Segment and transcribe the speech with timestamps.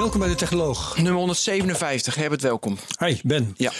[0.00, 0.96] Welkom bij de Technoloog.
[0.96, 2.78] Nummer 157, Herbert, welkom.
[2.98, 3.54] Hi, Ben.
[3.56, 3.72] Ja.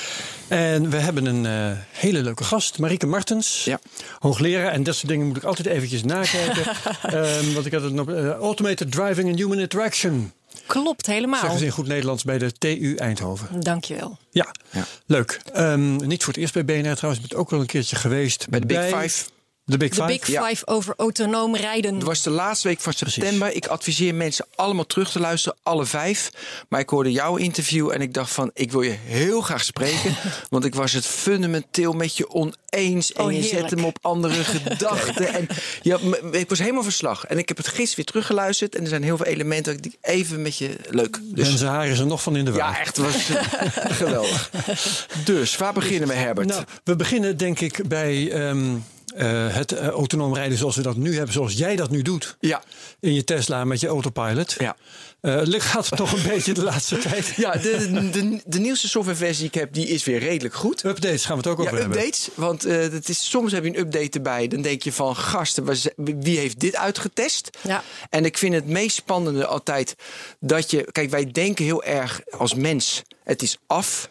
[0.48, 3.64] En we hebben een eh, hele leuke gast, Marieke Martens.
[3.64, 3.80] Ja.
[4.18, 4.72] Hoogleraar.
[4.72, 6.62] En dat soort dingen moet ik altijd eventjes nakijken.
[7.02, 8.08] Ehm, want ik had het nog...
[8.08, 10.32] eh, Automated Driving and Human Interaction.
[10.66, 11.40] Klopt, helemaal.
[11.40, 13.60] Zeggen ze in goed Nederlands bij de TU Eindhoven.
[13.60, 14.18] Dankjewel.
[14.30, 14.84] Ja, Ja.
[15.06, 15.40] leuk.
[15.52, 17.24] Ehm, niet voor het eerst bij BNR trouwens.
[17.24, 18.48] Ik ben ook al een keertje geweest.
[18.48, 19.24] Bij de Big Five.
[19.70, 20.06] De Big Five.
[20.06, 20.46] Big Ja.
[20.48, 21.94] Five over autonoom rijden.
[21.94, 23.52] Het was de laatste week van september.
[23.52, 26.30] Ik adviseer mensen allemaal terug te luisteren, alle vijf.
[26.68, 30.16] Maar ik hoorde jouw interview en ik dacht van, ik wil je heel graag spreken.
[30.50, 33.12] want ik was het fundamenteel met je oneens.
[33.12, 33.70] En Oh, je zet heerlijk.
[33.74, 35.28] hem op andere gedachten.
[35.34, 35.46] En
[35.82, 35.98] ja,
[36.30, 37.24] ik was helemaal verslag.
[37.26, 38.74] En ik heb het gisteren weer teruggeluisterd.
[38.74, 41.16] En er zijn heel veel elementen die ik even met je leuk.
[41.16, 42.58] En Dus zijn haar is er nog van in de war.
[42.72, 43.42] ja, echt was eh,
[43.90, 44.50] geweldig.
[45.24, 46.46] Dus, waar beginnen we, Herbert?
[46.48, 48.74] Nou, we beginnen denk ik bij ehm,
[49.16, 51.32] eh, het eh, autonoom rijden zoals we dat nu hebben.
[51.32, 52.36] Zoals jij dat nu doet.
[52.40, 52.62] ja,
[53.00, 54.54] In je Tesla met je autopilot.
[54.58, 54.76] ja.
[55.20, 57.32] Eh, gaat het toch een beetje de laatste tijd?
[57.36, 60.84] Ja, de, de, de nieuwste softwareversie die ik heb, die is weer redelijk goed.
[60.84, 61.98] Updates gaan we het ook Ja, over hebben.
[61.98, 62.28] updates.
[62.34, 64.48] Want eh, het is, soms heb je een update erbij.
[64.48, 65.64] Dan denk je van, gasten,
[65.96, 67.50] wie heeft dit uitgetest?
[67.60, 67.82] Ja.
[68.10, 69.94] En ik vind het meest spannende altijd
[70.40, 70.88] dat je...
[70.92, 74.10] Kijk, wij denken heel erg als mens, het is af.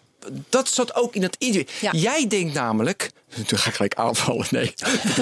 [0.49, 1.67] Dat zat ook in het idee.
[1.81, 1.91] Ja.
[1.91, 3.11] Jij denkt namelijk...
[3.45, 4.47] Toen ga ik gelijk aanvallen.
[4.51, 4.73] Nee,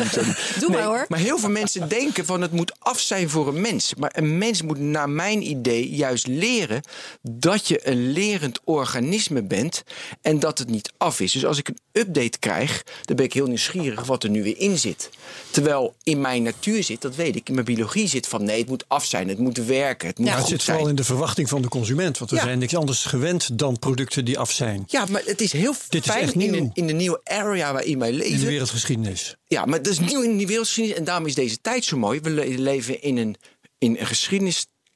[0.59, 1.05] doe maar, hoor.
[1.08, 3.94] Maar heel veel mensen denken van het moet af zijn voor een mens.
[3.97, 6.81] Maar een mens moet naar mijn idee juist leren
[7.22, 9.83] dat je een lerend organisme bent
[10.22, 11.31] en dat het niet af is.
[11.31, 14.58] Dus als ik een update krijg, dan ben ik heel nieuwsgierig wat er nu weer
[14.58, 15.09] in zit.
[15.52, 18.69] Terwijl in mijn natuur zit, dat weet ik, in mijn biologie zit van nee, het
[18.69, 20.75] moet af zijn, het moet werken, het moet Ja, Maar het zit zijn.
[20.75, 22.17] vooral in de verwachting van de consument.
[22.17, 22.44] Want we Ja.
[22.44, 24.84] zijn niks anders gewend dan producten die af zijn.
[24.88, 27.97] Ja, maar het is heel Dit is fijn in, de, in de nieuwe area waarin
[28.00, 28.34] leven.
[28.34, 29.35] In de wereldgeschiedenis.
[29.47, 31.00] Ja, maar dat is nieuw in die wereldgeschiedenis.
[31.00, 32.19] En daarom is deze tijd zo mooi.
[32.19, 33.35] We le- leven in een,
[33.78, 34.08] in een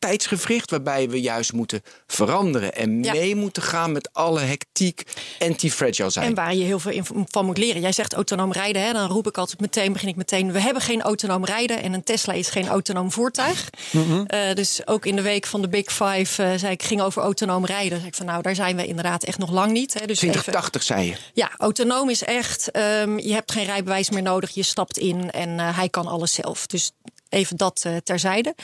[0.05, 0.69] geschiedenistijdsgevricht...
[0.69, 2.73] waarbij we juist moeten veranderen...
[2.75, 3.11] en Ja.
[3.13, 5.03] mee moeten gaan met alle hectiek
[5.39, 6.25] anti-fragile zijn.
[6.25, 7.81] En waar je heel veel in- van moet leren.
[7.81, 8.81] Jij zegt autonoom rijden.
[8.85, 8.93] Hè?
[8.93, 10.51] Dan roep ik altijd meteen, begin ik meteen.
[10.51, 11.81] We hebben geen autonoom rijden.
[11.83, 13.69] En een Tesla is geen autonoom voertuig.
[14.27, 17.21] Eh, dus ook in de week van de Big Five eh, zei ik, ging over
[17.21, 17.97] autonoom rijden.
[17.97, 19.93] Zei ik van nou, daar zijn we inderdaad echt nog lang niet.
[19.93, 20.05] Hè?
[20.05, 21.15] Dus even, 2080 zei je.
[21.33, 22.71] ja, autonoom is echt.
[22.71, 24.49] ehm, je hebt geen rijbewijs meer nodig.
[24.53, 26.67] Je stapt in en eh, hij kan alles zelf.
[26.67, 26.91] Dus
[27.31, 28.55] even dat eh, terzijde.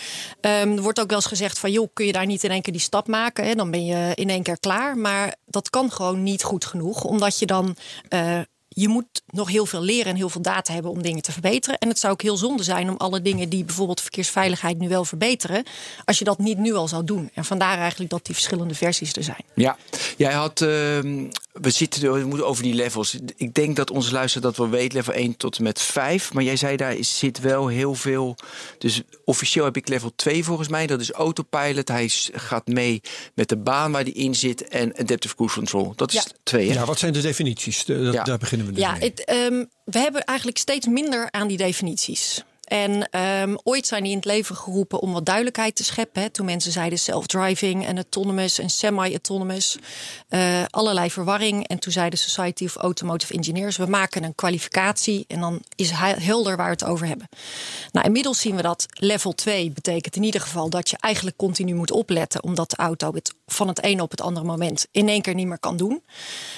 [0.41, 2.61] Ehm, er wordt ook wel eens gezegd van joh, kun je daar niet in één
[2.61, 3.45] keer die stap maken?
[3.45, 3.55] Hè?
[3.55, 4.97] Dan ben je in één keer klaar.
[4.97, 7.75] Maar dat kan gewoon niet goed genoeg, omdat je dan.
[8.09, 8.39] eh,
[8.69, 11.77] je moet nog heel veel leren en heel veel data hebben om dingen te verbeteren.
[11.79, 15.05] En het zou ook heel zonde zijn om alle dingen die bijvoorbeeld verkeersveiligheid nu wel
[15.05, 15.63] verbeteren,
[16.05, 17.29] als je dat niet nu al zou doen.
[17.33, 19.43] En vandaar eigenlijk dat die verschillende versies er zijn.
[19.55, 19.77] Ja,
[20.17, 20.61] jij had.
[20.61, 21.25] ehm,
[21.61, 23.17] we zitten we moeten over die levels.
[23.35, 26.33] Ik denk dat onze luisteraar dat wel weet, level 1 tot en met 5.
[26.33, 28.35] Maar jij zei daar is- zit wel heel veel.
[28.77, 30.87] Dus officieel heb ik level 2 volgens mij.
[30.87, 31.87] Dat is autopilot.
[31.87, 33.01] Hij gaat mee
[33.33, 34.67] met de baan waar hij in zit.
[34.67, 35.93] En adaptive cruise control.
[35.95, 36.23] Dat is Ja.
[36.43, 36.67] 2.
[36.73, 37.85] Ja, wat zijn de definities?
[37.85, 38.23] De- dat- Ja.
[38.23, 38.99] Daar beginnen we dus Ja, mee.
[39.01, 42.43] het, ehm, we hebben eigenlijk steeds minder aan die definities.
[42.67, 46.21] En ehm, ooit zijn die in het leven geroepen om wat duidelijkheid te scheppen.
[46.21, 49.77] Hè, toen mensen zeiden self-driving en autonomous en semi-autonomous.
[50.27, 51.67] Eh, allerlei verwarring.
[51.67, 53.77] En toen zei de Society of Automotive Engineers...
[53.77, 57.29] we maken een kwalificatie en dan is he- helder waar we het over hebben.
[57.91, 60.69] Nou, inmiddels zien we dat level 2 betekent in ieder geval...
[60.69, 62.43] dat je eigenlijk continu moet opletten...
[62.43, 65.47] omdat de auto het van het ene op het andere moment in één keer niet
[65.47, 66.03] meer kan doen.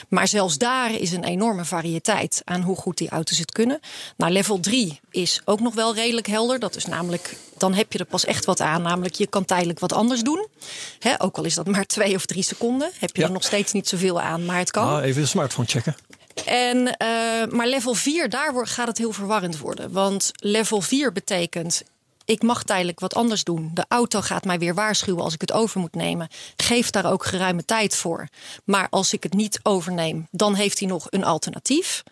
[0.08, 3.80] Maar zelfs daar is een enorme variëteit aan hoe goed die auto's het kunnen.
[4.18, 6.60] Nou, level 3 is ook nog wel redelijk helder.
[6.60, 8.82] Dat is namelijk, dan heb je er pas echt wat aan.
[8.82, 10.48] Namelijk, je kan tijdelijk wat anders doen.
[11.00, 12.92] Hè, ook al is dat maar twee of drie seconden.
[13.00, 13.28] Heb je Ja.
[13.28, 14.88] er nog steeds niet zoveel aan, maar het kan.
[14.88, 15.96] Ah, even de smartphone checken.
[16.46, 17.08] En, eh,
[17.50, 19.92] maar level 4, daar gaat het heel verwarrend worden.
[19.92, 21.84] Want level 4 betekent.
[22.30, 23.72] Ik mag tijdelijk wat anders doen.
[23.74, 26.28] De auto gaat mij weer waarschuwen als ik het over moet nemen.
[26.56, 28.28] Geef daar ook geruime tijd voor.
[28.64, 32.04] Maar als ik het niet overneem, dan heeft hij nog een alternatief.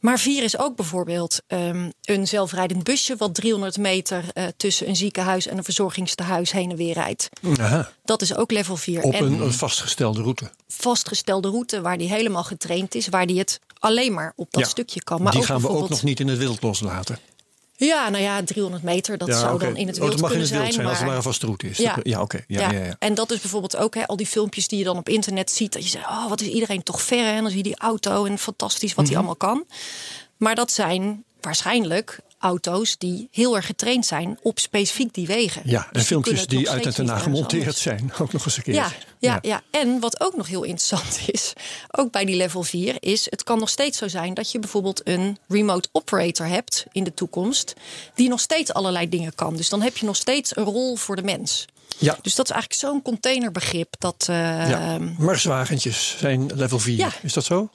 [0.00, 3.16] Maar 4 is ook bijvoorbeeld ehm, een zelfrijdend busje...
[3.16, 7.28] wat 300 meter eh, tussen een ziekenhuis en een verzorgingstehuis heen en weer rijdt.
[7.58, 7.90] Aha.
[8.04, 9.02] Dat is ook level 4.
[9.02, 10.50] Op En- een, een vastgestelde route.
[10.68, 14.68] vastgestelde route waar die helemaal getraind is, waar die het alleen maar op dat Ja,
[14.68, 15.22] stukje kan.
[15.22, 17.18] Maar Die ook gaan we ook nog niet in het wild loslaten.
[17.86, 20.36] Ja, nou ja, 300 meter, dat zou dan in het Oh, wild dat mag in
[20.36, 21.78] kunnen het wild zijn, als het maar- maar een vaste route is.
[21.78, 21.96] Ja.
[22.02, 22.44] Ja oké.
[22.46, 22.84] Ja, ja.
[22.84, 25.50] Ja, En dat is bijvoorbeeld ook hè, al die filmpjes die je dan op internet
[25.50, 25.72] ziet.
[25.72, 27.24] Dat je zegt, oh, wat is iedereen toch ver.
[27.24, 27.30] hè?
[27.32, 29.06] En dan zie je die auto en fantastisch wat Mhm.
[29.14, 29.64] hij allemaal kan.
[30.36, 35.62] Maar dat zijn waarschijnlijk auto's die heel erg getraind zijn op specifiek die wegen.
[35.64, 38.12] Ja, en Dus filmpjes die uit en niet gemonteerd zijn.
[38.20, 38.74] Ook nog eens een keer.
[38.74, 41.52] ja, ja, ja, en wat ook nog heel interessant is,
[41.90, 45.00] ook bij die level 4, is het kan nog steeds zo zijn dat je bijvoorbeeld
[45.08, 47.74] een remote operator hebt in de toekomst,
[48.14, 49.56] die nog steeds allerlei dingen kan.
[49.56, 51.64] Dus dan heb je nog steeds een rol voor de mens.
[51.98, 52.18] Ja.
[52.22, 54.26] Dus dat is eigenlijk zo'n containerbegrip dat.
[54.28, 54.98] eh, Ja.
[55.18, 56.96] Marswagentjes zijn level 4.
[56.96, 57.10] Ja.
[57.22, 57.70] Is dat zo?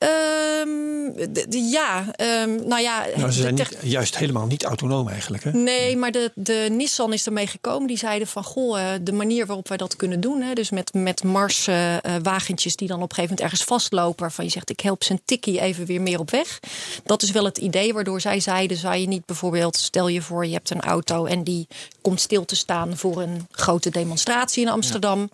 [0.00, 3.06] Ehm, ja, ehm, nou ja.
[3.16, 5.44] Nou, de ze zijn niet, juist helemaal niet autonoom eigenlijk.
[5.44, 5.52] Hè?
[5.52, 7.86] Nee, maar de, de Nissan is ermee gekomen.
[7.86, 10.42] Die zeiden van, goh, eh, de manier waarop wij dat kunnen doen...
[10.42, 14.20] Hè, dus met, met Mars-wagentjes die dan op een gegeven moment ergens vastlopen...
[14.20, 16.60] waarvan je zegt, ik help zijn tikkie even weer meer op weg.
[17.04, 18.76] Dat is wel het idee waardoor zij zeiden...
[18.76, 21.24] zou je niet bijvoorbeeld, stel je voor, je hebt een auto...
[21.24, 21.66] en die
[22.02, 25.30] komt stil te staan voor een grote demonstratie in Amsterdam...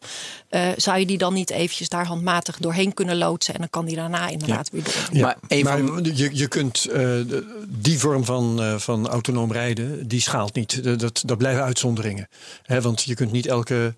[0.48, 3.54] Eh, zou je die dan niet eventjes daar handmatig doorheen kunnen loodsen...
[3.54, 4.94] en dan kan die daarna inderdaad weer door.
[5.12, 7.10] Ja, Maar je, je kunt eh,
[7.68, 11.00] die vorm van, eh, van autonoom rijden, die schaalt niet.
[11.00, 12.28] Dat, dat blijven uitzonderingen.
[12.62, 13.94] Hè, want je kunt niet elke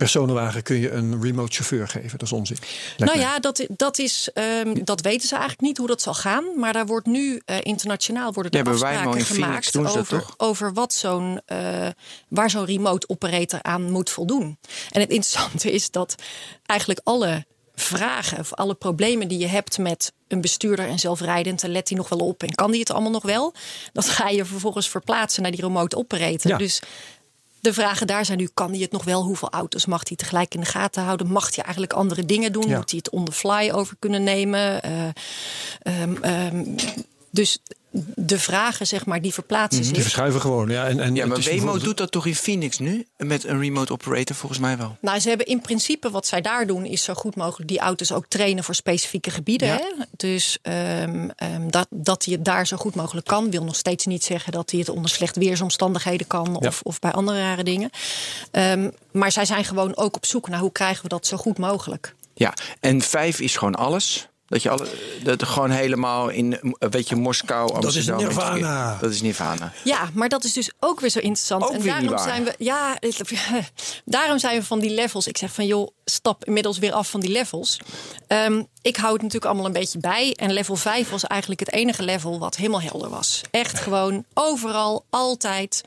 [0.00, 2.10] personenwagen kun je een remote chauffeur geven.
[2.10, 2.56] Dat is onzin.
[2.60, 3.20] Lijkt Nou mij.
[3.20, 6.44] ja, dat, dat, is, ehm, dat weten ze eigenlijk niet hoe dat zal gaan.
[6.56, 11.40] Maar daar wordt nu eh, internationaal worden er Ja, afspraken gemaakt over, over wat zo'n,
[11.46, 11.88] eh,
[12.28, 14.58] waar zo'n remote operator aan moet voldoen.
[14.90, 16.14] En het interessante is dat
[16.66, 17.44] eigenlijk alle
[17.74, 21.98] vragen of alle problemen die je hebt met een bestuurder en zelfrijdend, en let hij
[21.98, 23.54] nog wel op en kan die het allemaal nog wel?
[23.92, 26.50] Dat ga je vervolgens verplaatsen naar die remote operator.
[26.50, 26.56] Ja.
[26.56, 26.80] Dus
[27.60, 29.22] de vragen daar zijn nu: kan hij het nog wel?
[29.22, 31.26] Hoeveel auto's mag hij tegelijk in de gaten houden?
[31.26, 32.68] Mag hij eigenlijk andere dingen doen?
[32.68, 32.76] Ja.
[32.76, 34.82] Moet hij het on the fly over kunnen nemen?
[35.82, 36.64] Ehm,
[37.30, 37.58] dus
[38.14, 40.02] de vragen, zeg maar, die verplaatsen Die zich.
[40.02, 40.68] verschuiven gewoon.
[40.68, 43.06] Ja, en, en Ja, maar het is Waymo bijvoorbeeld- doet dat toch in Phoenix nu?
[43.16, 44.96] Met een remote operator volgens mij wel.
[45.00, 48.12] Nou, ze hebben in principe wat zij daar doen, is zo goed mogelijk die auto's
[48.12, 49.68] ook trainen voor specifieke gebieden.
[49.68, 49.76] Ja.
[49.76, 50.04] Hè?
[50.16, 54.06] Dus ehm, ehm, dat, dat hij het daar zo goed mogelijk kan, wil nog steeds
[54.06, 56.68] niet zeggen dat hij het onder slecht weersomstandigheden kan Ja.
[56.68, 57.90] of, of bij andere rare dingen.
[58.50, 61.58] Ehm, maar zij zijn gewoon ook op zoek naar hoe krijgen we dat zo goed
[61.58, 62.14] mogelijk.
[62.34, 64.28] Ja, en vijf is gewoon alles.
[64.50, 64.86] Dat je alle,
[65.22, 68.18] dat gewoon helemaal in, weet je, Moskou, Amsterdam.
[68.18, 68.98] is Nirvana.
[69.00, 69.72] Dat is Nirvana.
[69.84, 71.62] Ja, maar dat is dus ook weer zo interessant.
[71.62, 72.28] Ook en weer daarom niet waar.
[72.28, 72.98] zijn we, ja,
[74.04, 75.26] daarom zijn we van die levels.
[75.26, 77.80] Ik zeg van joh, stap inmiddels weer af van die levels.
[78.26, 80.34] Ehm, ik hou het natuurlijk allemaal een beetje bij.
[80.36, 83.40] En level 5 was eigenlijk het enige level wat helemaal helder was.
[83.50, 85.84] Echt gewoon overal, altijd.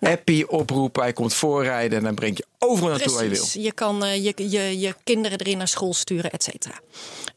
[0.00, 3.62] Happy oproepen, hij komt voorrijden en dan breng je overal naartoe waar je wil.
[3.62, 6.80] Je kan eh, je, je, je kinderen erin naar school sturen, et cetera.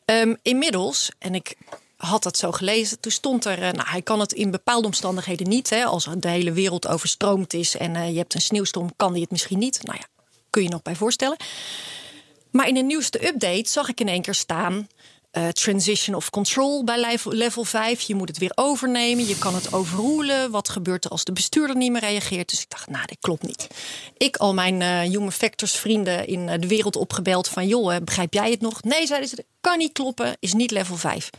[0.05, 1.55] Ehm, inmiddels, en ik
[1.95, 5.49] had dat zo gelezen, toen stond er, eh, nou, hij kan het in bepaalde omstandigheden
[5.49, 5.69] niet.
[5.69, 9.21] Hè, als de hele wereld overstroomd is en eh, je hebt een sneeuwstorm, kan die
[9.21, 9.79] het misschien niet.
[9.83, 10.05] Nou ja,
[10.49, 11.37] kun je nog bij voorstellen.
[12.51, 14.87] Maar in de nieuwste update zag ik in één keer staan.
[15.31, 18.01] eh, transition of control bij level, level 5.
[18.01, 19.27] Je moet het weer overnemen.
[19.27, 20.51] Je kan het overroelen.
[20.51, 22.49] Wat gebeurt er als de bestuurder niet meer reageert?
[22.49, 23.67] Dus ik dacht, nou, dit klopt niet.
[24.17, 27.67] Ik al mijn eh Human Factors vrienden in eh, de wereld opgebeld van...
[27.67, 28.83] joh, begrijp jij het nog?
[28.83, 30.37] Nee, zeiden ze, kan niet kloppen.
[30.39, 31.29] Is niet level 5.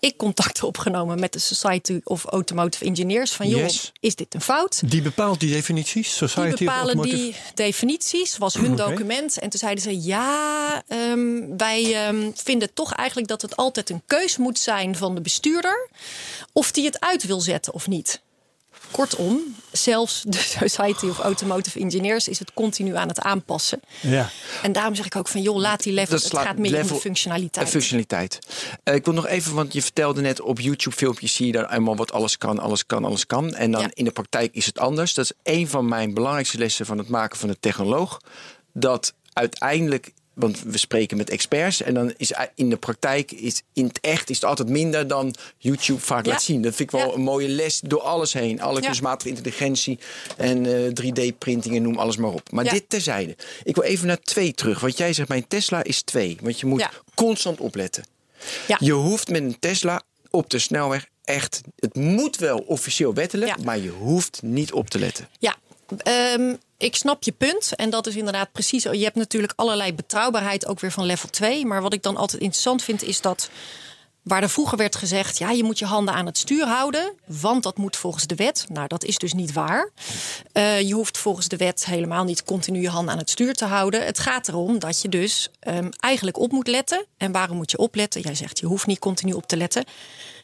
[0.00, 3.32] Ik contact opgenomen met de Society of Automotive Engineers.
[3.32, 3.92] Van joh, Yes.
[4.00, 4.90] is dit een fout?
[4.90, 6.16] Die bepaalt die definities.
[6.16, 9.38] Society Die of bepalen Automotive- die definities, was hun document.
[9.38, 14.02] En toen zeiden ze: Ja, ehm, wij ehm, vinden toch eigenlijk dat het altijd een
[14.06, 15.88] keus moet zijn van de bestuurder.
[16.52, 18.20] of die het uit wil zetten of niet.
[18.96, 23.80] Kortom, zelfs de Society of Automotive Engineers is het continu aan het aanpassen.
[24.00, 24.30] Ja.
[24.62, 26.16] En daarom zeg ik ook van: joh, laat die level.
[26.16, 27.66] Het gaat meer om de functionaliteit.
[27.66, 28.38] Eh, functionaliteit.
[28.82, 31.72] Eh, ik wil nog even, want je vertelde net op YouTube filmpjes zie je daar
[31.72, 33.54] eenmaal wat alles kan, alles kan, alles kan.
[33.54, 33.90] En dan Ja.
[33.94, 35.14] in de praktijk is het anders.
[35.14, 38.20] Dat is een van mijn belangrijkste lessen van het maken van een technoloog.
[38.72, 43.84] Dat uiteindelijk, want we spreken met experts en dan is in de praktijk, is in
[43.86, 46.32] het echt is het altijd minder dan YouTube vaak Ja.
[46.32, 46.62] laat zien.
[46.62, 47.14] Dat vind ik wel Ja.
[47.14, 48.60] een mooie les door alles heen.
[48.60, 48.86] Alle Ja.
[48.86, 49.98] kunstmatige intelligentie
[50.36, 52.50] en eh 3D-printing en noem alles maar op.
[52.52, 53.36] Maar dit terzijde.
[53.64, 54.80] Ik wil even naar twee terug.
[54.80, 56.36] Want jij zegt, mijn Tesla is twee.
[56.42, 58.04] Want je moet constant opletten.
[58.68, 58.76] Ja.
[58.80, 61.60] Je hoeft met een Tesla op de snelweg echt...
[61.76, 65.28] Het moet wel officieel wettelijk, maar je hoeft niet op te letten.
[65.38, 65.56] Ja,
[65.96, 67.74] ehm, ik snap je punt.
[67.74, 68.82] En dat is inderdaad precies.
[68.82, 71.66] Je hebt natuurlijk allerlei betrouwbaarheid ook weer van level 2.
[71.66, 73.50] Maar wat ik dan altijd interessant vind, is dat.
[74.22, 77.62] Waar er vroeger werd gezegd, ja, je moet je handen aan het stuur houden, want
[77.62, 78.66] dat moet volgens de wet.
[78.68, 79.90] Nou, dat is dus niet waar.
[80.52, 83.64] Eh, je hoeft volgens de wet helemaal niet continu je handen aan het stuur te
[83.64, 84.04] houden.
[84.04, 87.06] Het gaat erom dat je dus ehm, eigenlijk op moet letten.
[87.16, 88.20] En waarom moet je opletten?
[88.20, 89.84] Jij zegt, je hoeft niet continu op te letten.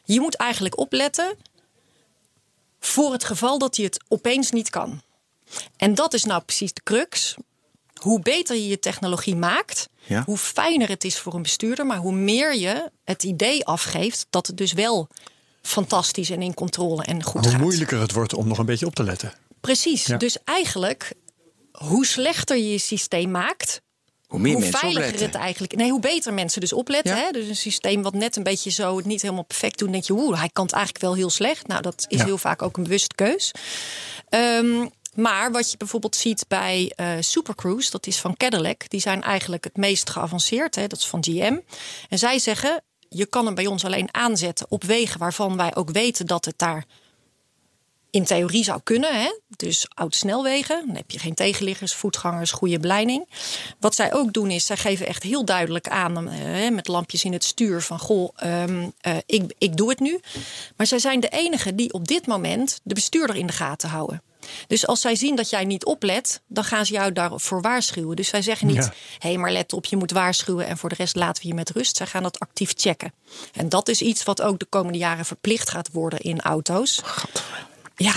[0.03, 1.35] Je moet eigenlijk opletten
[2.79, 5.01] Voor het geval dat hij het opeens niet kan.
[5.77, 7.35] En dat is nou precies de crux.
[8.01, 10.23] Hoe beter je je technologie maakt, Ja.
[10.25, 14.47] hoe fijner het is voor een bestuurder, maar hoe meer je het idee afgeeft dat
[14.47, 15.07] het dus wel
[15.61, 17.61] fantastisch en in controle en goed Hoe gaat.
[17.61, 19.33] moeilijker het wordt om nog een beetje op te letten.
[19.61, 20.05] Precies.
[20.05, 20.17] Ja.
[20.17, 21.13] Dus eigenlijk,
[21.71, 23.81] hoe slechter je je systeem maakt,
[24.27, 25.25] Hoe meer hoe veiliger opletten.
[25.25, 25.75] het eigenlijk.
[25.75, 27.15] Nee, hoe beter mensen dus opletten.
[27.15, 27.21] Ja.
[27.23, 27.31] Hè?
[27.31, 30.13] Dus een systeem wat net een beetje zo het niet helemaal perfect doet, denk je,
[30.13, 31.67] oeh, hij kan het eigenlijk wel heel slecht.
[31.67, 32.25] Nou, dat is Ja.
[32.25, 33.51] heel vaak ook een bewuste keus.
[34.29, 38.99] Ehm, maar wat je bijvoorbeeld ziet bij eh Super Cruise, dat is van Cadillac, die
[38.99, 40.75] zijn eigenlijk het meest geavanceerd.
[40.75, 40.87] Hè?
[40.87, 41.59] Dat is van GM.
[42.09, 45.91] En zij zeggen, je kan hem bij ons alleen aanzetten op wegen waarvan wij ook
[45.91, 46.85] weten dat het daar
[48.13, 49.21] in theorie zou kunnen.
[49.21, 49.39] Hè?
[49.55, 50.83] Dus oud-snelwegen.
[50.87, 53.29] Dan heb je geen tegenliggers, voetgangers, goede beleiding.
[53.79, 56.29] Wat zij ook doen is, zij geven echt heel duidelijk aan...
[56.29, 57.99] eh, met lampjes in het stuur van...
[57.99, 60.19] goh, ehm, eh, ik, ik doe het nu.
[60.77, 64.21] Maar zij zijn de enigen die op dit moment de bestuurder in de gaten houden.
[64.67, 68.15] Dus als zij zien dat jij niet oplet, dan gaan ze jou daarvoor waarschuwen.
[68.15, 68.93] Dus zij zeggen niet, Ja.
[69.19, 70.67] hé, hey, maar let op, je moet waarschuwen...
[70.67, 71.97] en voor de rest laten we je met rust.
[71.97, 73.13] Zij gaan dat actief checken.
[73.53, 77.01] En dat is iets wat ook de komende jaren verplicht gaat worden in auto's.
[77.95, 78.13] Ja,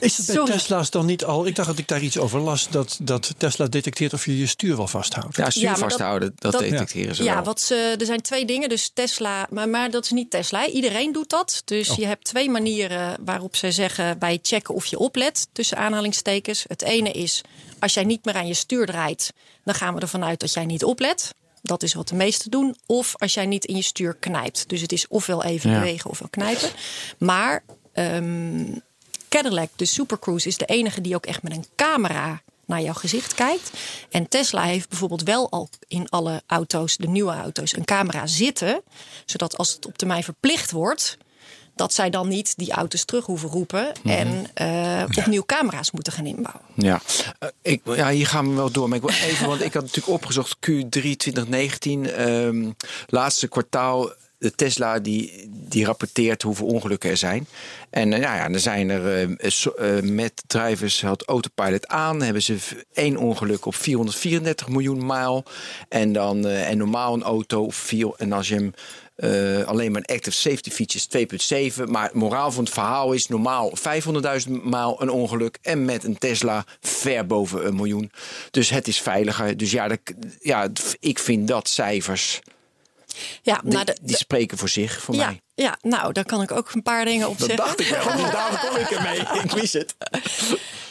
[0.00, 0.52] Is het bij sorry.
[0.52, 1.46] Tesla's dan niet al?
[1.46, 2.68] Ik dacht dat ik daar iets over las.
[2.70, 5.36] Dat, dat Tesla detecteert of je je stuur wel vasthoudt.
[5.36, 7.44] Ja, stuur Ja, vasthouden, dat, dat- detecteren ze Ja, wel.
[7.44, 8.68] wat ze, er zijn twee dingen.
[8.68, 10.66] Dus Tesla, maar, maar dat is niet Tesla.
[10.66, 11.62] Iedereen doet dat.
[11.64, 15.48] Dus je hebt twee manieren waarop ze zeggen wij checken of je oplet.
[15.52, 16.64] Tussen aanhalingstekens.
[16.68, 17.40] Het ene is
[17.78, 19.32] als jij niet meer aan je stuur draait,
[19.64, 21.34] dan gaan we ervan uit dat jij niet oplet.
[21.62, 22.76] Dat is wat de meesten doen.
[22.86, 24.68] Of als jij niet in je stuur knijpt.
[24.68, 25.78] Dus het is ofwel even Ja.
[25.78, 26.68] bewegen ofwel knijpen.
[27.18, 28.64] Maar ehm,
[29.28, 32.94] Cadillac, de Super Cruise, is de enige die ook echt met een camera naar jouw
[32.94, 33.70] gezicht kijkt.
[34.10, 38.82] En Tesla heeft bijvoorbeeld wel al in alle auto's, de nieuwe auto's, een camera zitten.
[39.24, 41.18] Zodat als het op termijn verplicht wordt,
[41.78, 46.26] dat zij dan niet die auto's terug hoeven roepen en eh, opnieuw camera's moeten gaan
[46.26, 46.62] inbouwen.
[46.74, 47.00] Ja.
[47.38, 48.88] Eh, ik, ja, hier gaan we wel door.
[48.88, 52.70] Maar ik wil even, want ik had natuurlijk opgezocht Q3 2019, ehm,
[53.06, 54.12] laatste kwartaal.
[54.38, 57.46] De Tesla die, die rapporteert hoeveel ongelukken er zijn.
[57.90, 62.22] En nou ja, er zijn er eh, eh, met drivers had autopilot aan.
[62.22, 62.56] Hebben ze
[62.92, 65.44] één ongeluk op 434 miljoen mijl.
[65.88, 67.70] En dan en normaal een auto.
[68.16, 68.72] En als je hem
[69.66, 71.84] alleen maar een active safety feature is 2,7.
[71.90, 73.72] Maar het moraal van het verhaal is normaal
[74.46, 75.58] 500.000 maal een ongeluk.
[75.62, 78.10] En met een Tesla ver boven een miljoen.
[78.50, 79.56] Dus het is veiliger.
[79.56, 79.96] Dus ja,
[80.40, 80.68] ja
[81.00, 82.40] ik vind dat cijfers.
[83.42, 85.40] Ja, Die, nou, de- die spreken voor zich voor ja, mij.
[85.54, 87.66] ja, nou, daar kan ik ook een paar dingen op Dat zeggen.
[87.66, 88.30] dacht ik wel.
[88.30, 89.18] Daarom kom ik ermee.
[89.44, 89.94] Ik wist het.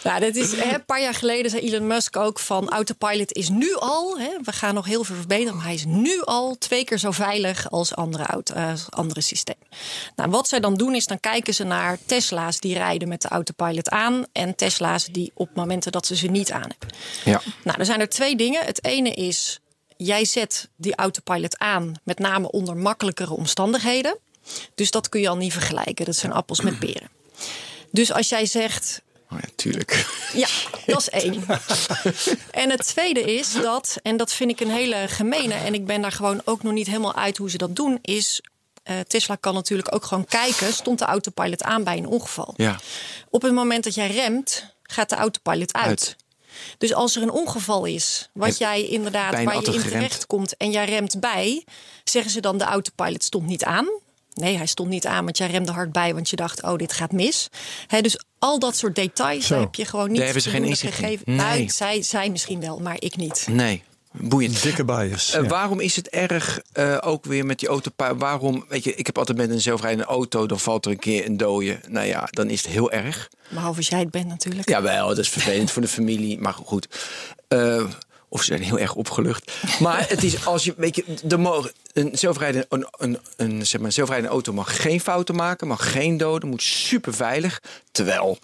[0.03, 3.49] Nou, dat is, hè, een paar jaar geleden zei Elon Musk ook van autopilot is
[3.49, 6.83] nu al, hè, we gaan nog heel veel verbeteren, maar hij is nu al twee
[6.83, 9.67] keer zo veilig als andere, auto, als andere systemen.
[10.15, 13.27] Nou, wat zij dan doen is dan kijken ze naar Tesla's die rijden met de
[13.27, 16.97] autopilot aan en Tesla's die op momenten dat ze ze niet aan hebben.
[17.25, 17.41] Ja.
[17.63, 18.65] Nou, er zijn er twee dingen.
[18.65, 19.59] Het ene is,
[19.97, 24.17] jij zet die autopilot aan, met name onder makkelijkere omstandigheden.
[24.75, 26.05] Dus dat kun je al niet vergelijken.
[26.05, 27.09] Dat zijn appels met peren.
[27.91, 29.01] Dus als jij zegt,
[29.31, 30.07] Oh ja, tuurlijk.
[30.33, 30.47] ja,
[30.85, 31.45] dat is één.
[32.51, 36.01] En het tweede is dat, en dat vind ik een hele gemene, en ik ben
[36.01, 38.41] daar gewoon ook nog niet helemaal uit hoe ze dat doen, is.
[38.83, 42.53] eh, Tesla kan natuurlijk ook gewoon kijken, stond de autopilot aan bij een ongeval.
[42.57, 42.79] Ja.
[43.29, 45.87] Op het moment dat jij remt, gaat de autopilot uit.
[45.87, 46.15] Uit.
[46.77, 50.71] Dus als er een ongeval is, wat jij inderdaad waar je in terecht komt en
[50.71, 51.65] jij remt bij,
[52.03, 53.87] zeggen ze dan de autopilot stond niet aan.
[54.33, 56.93] Nee, hij stond niet aan, want jij remde hard bij, want je dacht, oh, dit
[56.93, 57.47] gaat mis.
[58.01, 59.59] Dus al dat soort details Zo.
[59.59, 61.01] heb je gewoon niet Daar hebben ze geen inzicht.
[61.01, 61.19] Nee.
[61.25, 63.47] Nou, zij, zij misschien wel, maar ik niet.
[63.49, 63.83] Nee.
[64.19, 64.61] Boeiend.
[64.61, 65.33] Dikke bias.
[65.33, 65.47] Eh, ja.
[65.47, 67.91] Waarom is het erg eh, ook weer met die auto?
[68.17, 71.25] Waarom, weet je, ik heb altijd met een zelfrijdende auto, dan valt er een keer
[71.25, 71.79] een dode.
[71.87, 73.29] Nou ja, dan is het heel erg.
[73.49, 74.69] Behalve als jij het bent natuurlijk.
[74.69, 76.87] Jawel, dat is vervelend voor de familie, maar goed.
[77.47, 77.83] Eh,
[78.29, 79.51] of ze zijn heel erg opgelucht.
[79.79, 83.79] Maar het is als je, weet je, er mogen, een, zelfrijdende, een, een, een, zeg
[83.79, 87.61] maar, een zelfrijdende auto mag geen fouten maken, mag geen doden, moet super veilig.
[87.91, 88.39] Terwijl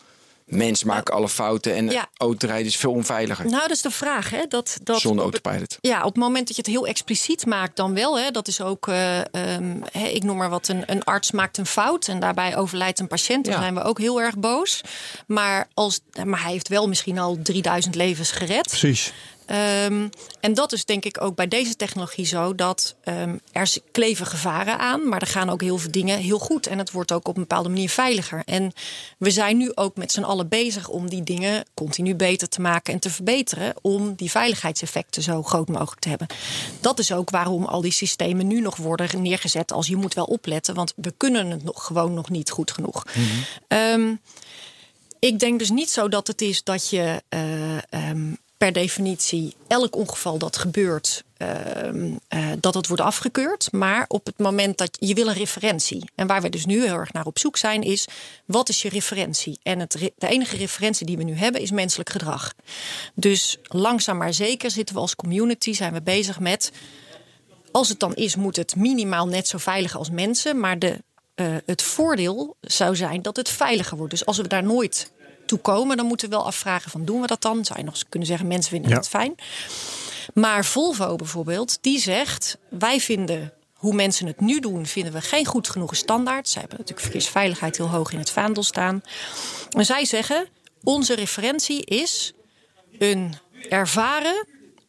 [0.46, 2.08] mensen maken alle fouten en Ja.
[2.18, 3.46] autorijden is veel onveiliger.
[3.46, 4.42] Nou, dat is de vraag, hè?
[4.50, 5.78] Dat, dat zonder op het- autopilot.
[5.82, 8.20] Ja, op het moment dat je het heel expliciet maakt, dan wel.
[8.20, 8.32] Hè.
[8.32, 11.66] Dat is ook, eh, ehm, hè, ik noem maar wat, een, een arts maakt een
[11.66, 13.46] fout en daarbij overlijdt een patiënt.
[13.46, 13.60] Dan Ja.
[13.60, 14.82] zijn we ook heel erg boos.
[15.28, 18.68] Maar, als, maar hij heeft wel misschien al 3000 levens gered.
[18.68, 19.14] Precies.
[19.46, 20.08] Ehm,
[20.40, 24.80] en dat is denk ik ook bij deze technologie zo dat um, er kleven gevaren
[24.80, 26.68] aan, maar er gaan ook heel veel dingen heel goed.
[26.68, 28.42] En het wordt ook op een bepaalde manier veiliger.
[28.46, 28.74] En
[29.18, 32.94] we zijn nu ook met z'n allen bezig om die dingen continu beter te maken
[32.94, 33.74] en te verbeteren.
[33.82, 36.28] Om die veiligheidseffecten zo groot mogelijk te hebben.
[36.80, 40.26] Dat is ook waarom al die systemen nu nog worden neergezet als je moet wel
[40.26, 43.06] opletten, want we kunnen het nog gewoon nog niet goed genoeg.
[43.70, 44.20] Mm
[45.24, 49.96] ik denk dus niet zo dat het is dat je uh, um, per definitie elk
[49.96, 51.48] ongeval dat gebeurt, uh,
[52.60, 53.68] dat het wordt afgekeurd.
[53.72, 56.10] Maar op het moment dat je wil een referentie.
[56.16, 58.08] En waar we dus nu heel erg naar op zoek zijn, is
[58.46, 59.60] wat is je referentie?
[59.64, 62.54] En het, de enige referentie die we nu hebben is menselijk gedrag.
[63.14, 66.72] Dus langzaam maar zeker zitten we als community, zijn we bezig met.
[67.72, 70.60] Als het dan is, moet het minimaal net zo veilig als mensen.
[70.60, 71.04] Maar de
[71.36, 74.12] uh, het voordeel zou zijn dat het veiliger wordt.
[74.12, 75.12] Dus als we daar nooit
[75.46, 77.66] toe komen, dan moeten we wel afvragen van doen we dat dan?
[77.66, 79.36] Zou je nog eens kunnen zeggen mensen vinden het fijn.
[80.34, 85.46] Maar Volvo bijvoorbeeld, die zegt wij vinden hoe mensen het nu doen, vinden we geen
[85.46, 86.50] goed genoeg standaard.
[86.50, 89.02] Zij hebben natuurlijk verkeersveiligheid heel hoog in het vaandel staan.
[89.70, 90.48] En zij zeggen
[90.84, 92.34] onze referentie is
[93.00, 93.34] een
[93.70, 94.48] ervaren,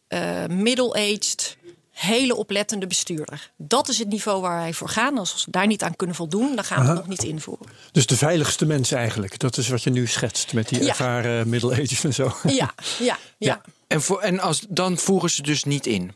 [0.09, 1.57] uh, middle-aged
[1.95, 3.53] hele oplettende bestuurder.
[3.57, 5.19] Dat is het niveau waar wij voor gaan.
[5.19, 7.67] Als we daar niet aan kunnen voldoen, dan gaan we het nog niet invoeren.
[7.93, 9.39] Dus de veiligste mensen eigenlijk.
[9.39, 12.37] Dat is wat je nu schetst met die ervaren middle-aged en zo.
[12.43, 13.19] Ja, ja, ja.
[13.39, 13.61] ja.
[13.87, 16.13] En, voor, en als, dan voeren ze dus niet in.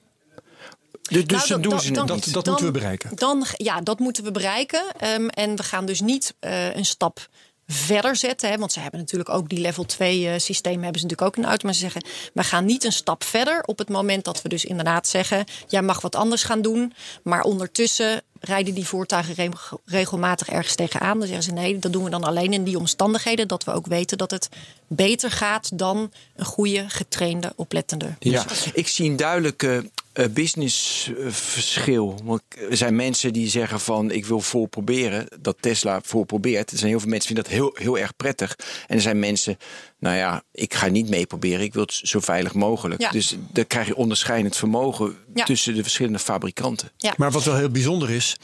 [1.08, 3.16] Dus, dus nou, doen ze dat, dat, dat moeten we bereiken.
[3.16, 4.84] Dan, ja, dat moeten we bereiken.
[5.04, 7.28] Um, en we gaan dus niet uh, een stap
[7.68, 8.50] verder zetten.
[8.50, 11.36] Hè, want ze hebben natuurlijk ook die level 2 uh, systeem hebben ze natuurlijk ook
[11.36, 11.64] in de auto.
[11.64, 14.64] Maar ze zeggen, we gaan niet een stap verder op het moment dat we dus
[14.64, 16.92] inderdaad zeggen, jij mag wat anders gaan doen.
[17.22, 19.52] Maar ondertussen rijden die voertuigen
[19.84, 21.18] regelmatig ergens tegenaan.
[21.18, 23.48] Dan zeggen ze nee, dat doen we dan alleen in die omstandigheden.
[23.48, 24.48] Dat we ook weten dat het
[24.86, 28.14] beter gaat dan een goede, getrainde, oplettende.
[28.18, 29.90] Ja, ik zie een duidelijke
[30.32, 32.20] businessverschil.
[32.24, 35.26] Want er zijn mensen die zeggen van ik wil vol proberen.
[35.40, 36.70] Dat Tesla vol probeert.
[36.70, 38.56] Er zijn heel veel mensen die vinden dat heel, heel erg prettig.
[38.86, 39.56] En er zijn mensen,
[39.98, 41.60] nou ja, ik ga niet mee proberen.
[41.60, 43.00] Ik wil het zo veilig mogelijk.
[43.00, 43.10] Ja.
[43.10, 45.44] Dus dan krijg je onderscheidend vermogen ja.
[45.44, 46.90] tussen de verschillende fabrikanten.
[46.96, 47.14] Ja.
[47.16, 48.36] Maar wat wel heel bijzonder is,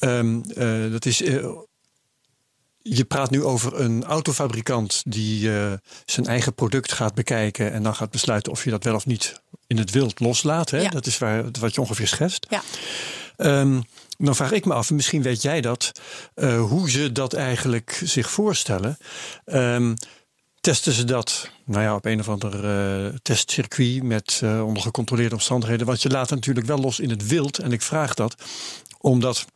[0.00, 1.22] um, uh, dat is.
[1.22, 1.46] Uh,
[2.90, 5.72] je praat nu over een autofabrikant die uh,
[6.06, 9.40] zijn eigen product gaat bekijken en dan gaat besluiten of je dat wel of niet
[9.66, 10.70] in het wild loslaat.
[10.70, 10.80] Hè?
[10.80, 10.88] Ja.
[10.88, 12.46] Dat is waar, wat je ongeveer schetst.
[12.48, 12.62] Ja.
[13.60, 13.82] Um,
[14.18, 15.92] dan vraag ik me af, misschien weet jij dat,
[16.34, 18.98] uh, hoe ze dat eigenlijk zich voorstellen.
[19.44, 19.94] Um,
[20.60, 22.64] testen ze dat nou ja, op een of ander
[23.04, 25.86] uh, testcircuit met onder gecontroleerde omstandigheden?
[25.86, 27.58] Want je laat het natuurlijk wel los in het wild.
[27.58, 28.34] En ik vraag dat
[29.00, 29.46] omdat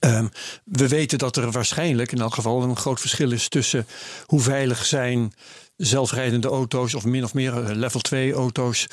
[0.00, 0.30] um,
[0.64, 3.86] we weten dat er waarschijnlijk in elk geval een groot verschil is tussen
[4.26, 5.32] hoe veilig zijn
[5.76, 8.86] zelfrijdende auto's of min of meer eh, level 2 auto's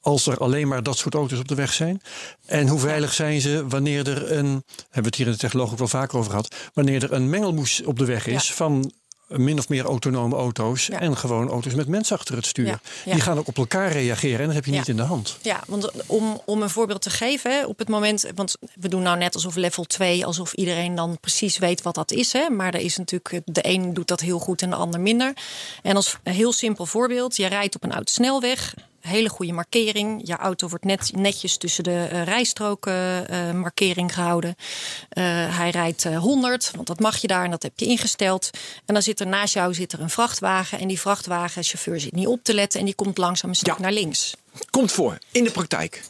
[0.00, 2.00] als er alleen maar dat soort auto's op de weg zijn?
[2.46, 5.72] En hoe veilig zijn ze wanneer er een, hebben we het hier in de technologie
[5.72, 8.54] ook wel vaker over gehad, wanneer er een mengelmoes op de weg is ja.
[8.54, 8.92] van
[9.36, 11.00] min of meer autonome auto's ja.
[11.00, 12.66] en gewoon auto's met mensen achter het stuur.
[12.66, 12.80] Ja.
[13.04, 13.12] Ja.
[13.12, 15.36] Die gaan ook op elkaar reageren en dat heb je niet in de hand.
[15.42, 19.02] Ja, want om, om een voorbeeld te geven, hè, op het moment, want we doen
[19.02, 22.32] nou net alsof level 2, alsof iedereen dan precies weet wat dat is.
[22.32, 25.32] Hè, maar er is natuurlijk, de een doet dat heel goed en de ander minder.
[25.82, 28.74] En als een heel simpel voorbeeld, je rijdt op een autosnelweg
[29.10, 30.20] hele goede markering.
[30.24, 34.54] Je auto wordt net, netjes tussen de uh, rijstroken uh, markering gehouden.
[34.58, 35.24] Uh,
[35.56, 38.50] hij rijdt 100, want dat mag je daar en dat heb je ingesteld.
[38.86, 40.78] En dan zit er naast jou zit er een vrachtwagen.
[40.78, 43.80] En die vrachtwagenchauffeur zit niet op te letten en die komt langzaam een stuk ja.
[43.82, 44.34] naar links.
[44.70, 46.02] Komt voor, in de praktijk.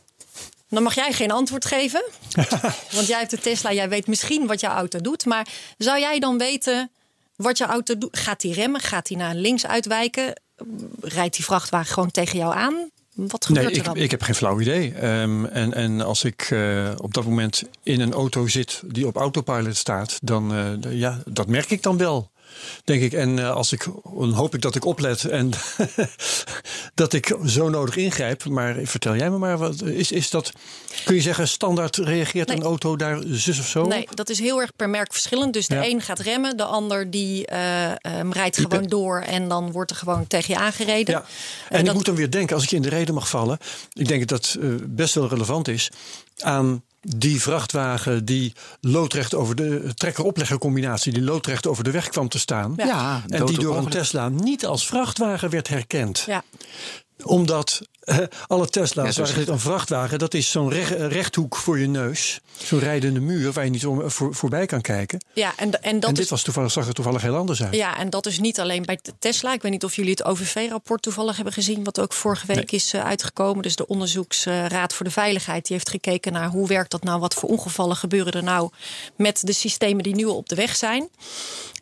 [0.68, 2.04] Dan mag jij geen antwoord geven.
[2.96, 5.24] want jij hebt de Tesla, jij weet misschien wat jouw auto doet.
[5.24, 6.90] Maar zou jij dan weten
[7.36, 8.18] wat jouw auto doet?
[8.18, 8.80] Gaat hij remmen?
[8.80, 10.40] Gaat hij naar links uitwijken?
[11.00, 12.90] Rijdt die vrachtwagen gewoon tegen jou aan?
[13.14, 13.96] Wat gebeurt nee, er dan?
[13.96, 15.06] Ik, ik heb geen flauw idee.
[15.06, 19.16] Um, en, en als ik uh, op dat moment in een auto zit die op
[19.16, 22.29] autopilot staat, dan uh, ja, dat merk ik dan wel
[22.84, 23.12] denk ik.
[23.12, 25.50] En uh, als ik, dan hoop ik dat ik oplet en
[26.94, 28.44] dat ik zo nodig ingrijp.
[28.44, 30.52] Maar vertel jij me maar, wat, is, is dat,
[31.04, 32.56] kun je zeggen, standaard reageert nee.
[32.56, 33.86] een auto daar zus of zo?
[33.86, 35.52] Nee, dat is heel erg per merk verschillend.
[35.52, 35.84] Dus de ja.
[35.84, 39.90] een gaat remmen, de ander die uh, um, rijdt die gewoon door en dan wordt
[39.90, 41.14] er gewoon tegen je aangereden.
[41.14, 41.24] Ja.
[41.68, 43.58] En, en ik moet dan weer denken, als ik je in de reden mag vallen,
[43.92, 45.90] ik denk dat dat uh, best wel relevant is
[46.38, 52.38] aan die vrachtwagen die loodrecht over de trekker-oplegger-combinatie, die loodrecht over de weg kwam te
[52.38, 52.74] staan.
[52.76, 56.24] Ja, en die door een Tesla niet als vrachtwagen werd herkend.
[56.26, 56.44] Ja.
[57.22, 57.99] Omdat eh,
[58.46, 62.40] alle Tesla's Ja, een vrachtwagen, dat is zo'n rech- rechthoek voor je neus.
[62.56, 65.24] Zo'n rijdende muur waar je niet om, voor, voorbij kan kijken.
[65.32, 67.74] Ja, en, en dat en dit is was toevallig, zag er toevallig heel anders uit.
[67.74, 69.52] Ja, en dat is niet alleen bij Tesla.
[69.52, 72.92] Ik weet niet of jullie het OVV-rapport toevallig hebben gezien, wat ook vorige week is
[72.92, 73.62] eh, uitgekomen.
[73.62, 77.34] Dus de Onderzoeksraad voor de Veiligheid die heeft gekeken naar hoe werkt dat nou, wat
[77.34, 78.70] voor ongevallen gebeuren er nou
[79.16, 81.08] met de systemen die nu op de weg zijn.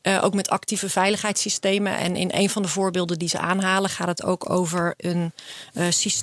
[0.02, 1.96] Eh, ook met actieve veiligheidssystemen.
[1.96, 5.32] En in een van de voorbeelden die ze aanhalen, gaat het ook over een
[5.72, 6.16] eh, systeem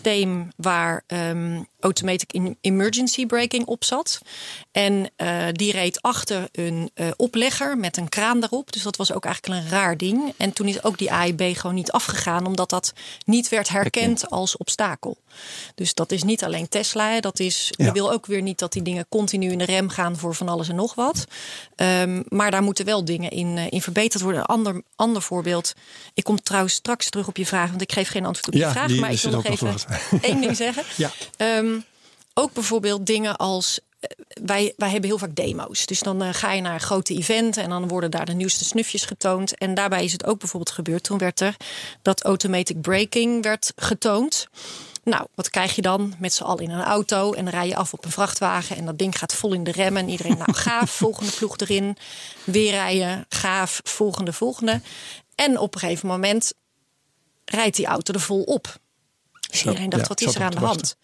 [0.55, 4.19] waar ehm, automatic in- emergency braking op zat.
[4.71, 8.71] En eh, die reed achter een eh, oplegger met een kraan daarop.
[8.71, 10.33] Dus dat was ook eigenlijk een raar ding.
[10.37, 12.93] En toen is ook die AIB gewoon niet afgegaan, omdat dat
[13.25, 15.17] niet werd herkend als obstakel.
[15.75, 17.19] Dus dat is niet alleen Tesla.
[17.19, 17.85] Dat is, Ja.
[17.85, 20.49] Je wil ook weer niet dat die dingen continu in de rem gaan voor van
[20.49, 21.25] alles en nog wat.
[21.75, 24.39] Ehm, maar daar moeten wel dingen in, eh, in verbeterd worden.
[24.41, 25.73] Een ander, ander voorbeeld.
[26.13, 28.59] Ik kom trouwens straks terug op je vraag, want ik geef geen antwoord op je
[28.59, 28.89] Ja, vraag.
[28.95, 29.75] maar ik wil nog even
[30.21, 30.83] één ding zeggen.
[30.97, 31.11] Ja.
[31.37, 31.74] Ehm,
[32.37, 33.79] ook bijvoorbeeld dingen als.
[33.99, 34.09] eh,
[34.43, 35.85] Wij, wij hebben heel vaak demo's.
[35.85, 38.65] Dus dan eh, ga je naar een grote event en dan worden daar de nieuwste
[38.65, 39.57] snufjes getoond.
[39.57, 41.03] En daarbij is het ook bijvoorbeeld gebeurd.
[41.03, 41.55] Toen werd er
[42.01, 44.47] dat automatic braking werd getoond.
[45.03, 47.75] Nou, wat krijg je dan met z'n allen in een auto en dan rij je
[47.75, 50.53] af op een vrachtwagen en dat ding gaat vol in de remmen en iedereen, nou
[50.53, 51.97] gaaf, volgende ploeg erin,
[52.43, 54.81] weer rijden, gaaf, volgende, volgende.
[55.35, 56.53] En op een gegeven moment
[57.45, 58.77] rijdt die auto er vol op.
[59.55, 60.95] Dus Zo, iedereen dacht, ja, wat is er aan de hand?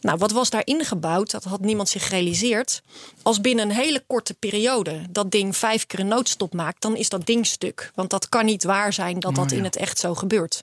[0.00, 1.30] Nou, wat was daar ingebouwd?
[1.30, 2.82] Dat had niemand zich gerealiseerd.
[3.22, 7.08] Als binnen een hele korte periode dat ding vijf keer een noodstop maakt, dan is
[7.08, 7.90] dat ding stuk.
[7.94, 10.62] Want dat kan niet waar zijn dat Oh, dat in het echt zo gebeurt.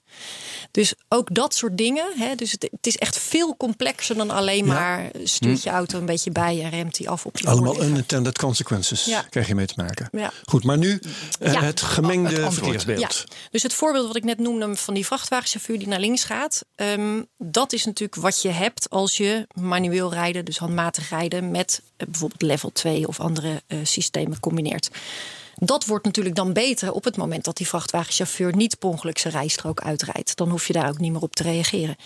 [0.70, 2.06] Dus ook dat soort dingen.
[2.16, 4.72] Hè, dus het, het is echt veel complexer dan alleen Ja.
[4.72, 8.38] maar stuurt je auto een beetje bij en remt die af op je Allemaal unintended
[8.38, 9.22] consequences Ja.
[9.30, 10.08] krijg je mee te maken.
[10.12, 10.32] Ja.
[10.44, 11.00] Goed, maar nu
[11.40, 11.60] eh, Ja.
[11.62, 12.54] het gemengde Het antwoord.
[12.54, 13.00] verkeersbeeld.
[13.28, 16.64] Ja, dus het voorbeeld wat ik net noemde van die vrachtwagenchauffeur die naar links gaat,
[16.74, 21.82] ehm, dat is natuurlijk wat je hebt als je manueel rijden, dus handmatig rijden, met
[21.96, 24.90] eh, bijvoorbeeld level 2 of andere eh, systemen combineert.
[25.54, 29.34] Dat wordt natuurlijk dan beter op het moment dat die vrachtwagenchauffeur niet per ongeluk zijn
[29.34, 30.36] rijstrook uitrijdt.
[30.36, 31.96] Dan hoef je daar ook niet meer op te reageren.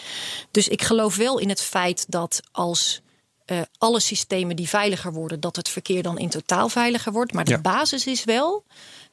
[0.51, 3.01] Dus ik geloof wel in het feit dat als
[3.45, 7.33] eh, alle systemen die veiliger worden, dat het verkeer dan in totaal veiliger wordt.
[7.33, 7.61] Maar de Ja.
[7.61, 8.65] basis is wel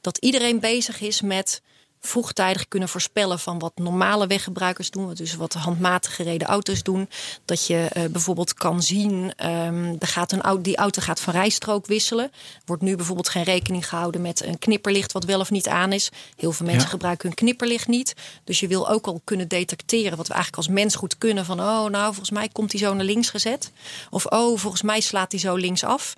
[0.02, 1.62] dat iedereen bezig is met
[2.02, 7.10] vroegtijdig kunnen voorspellen van wat normale weggebruikers doen, dus wat handmatig gereden auto's doen.
[7.46, 11.34] Dat je eh, bijvoorbeeld kan zien, ehm, er gaat een, au- die auto gaat van
[11.34, 12.32] rijstrook wisselen.
[12.66, 16.10] Wordt nu bijvoorbeeld geen rekening gehouden met een knipperlicht wat wel of niet aan is.
[16.36, 16.90] Heel veel mensen Ja.
[16.92, 18.14] gebruiken hun knipperlicht niet.
[18.44, 21.46] Dus je wil ook al kunnen detecteren wat we eigenlijk als mens goed kunnen.
[21.46, 23.72] Van oh, nou volgens mij komt hij zo naar links gezet.
[24.10, 26.14] Of oh, volgens mij slaat hij zo links af.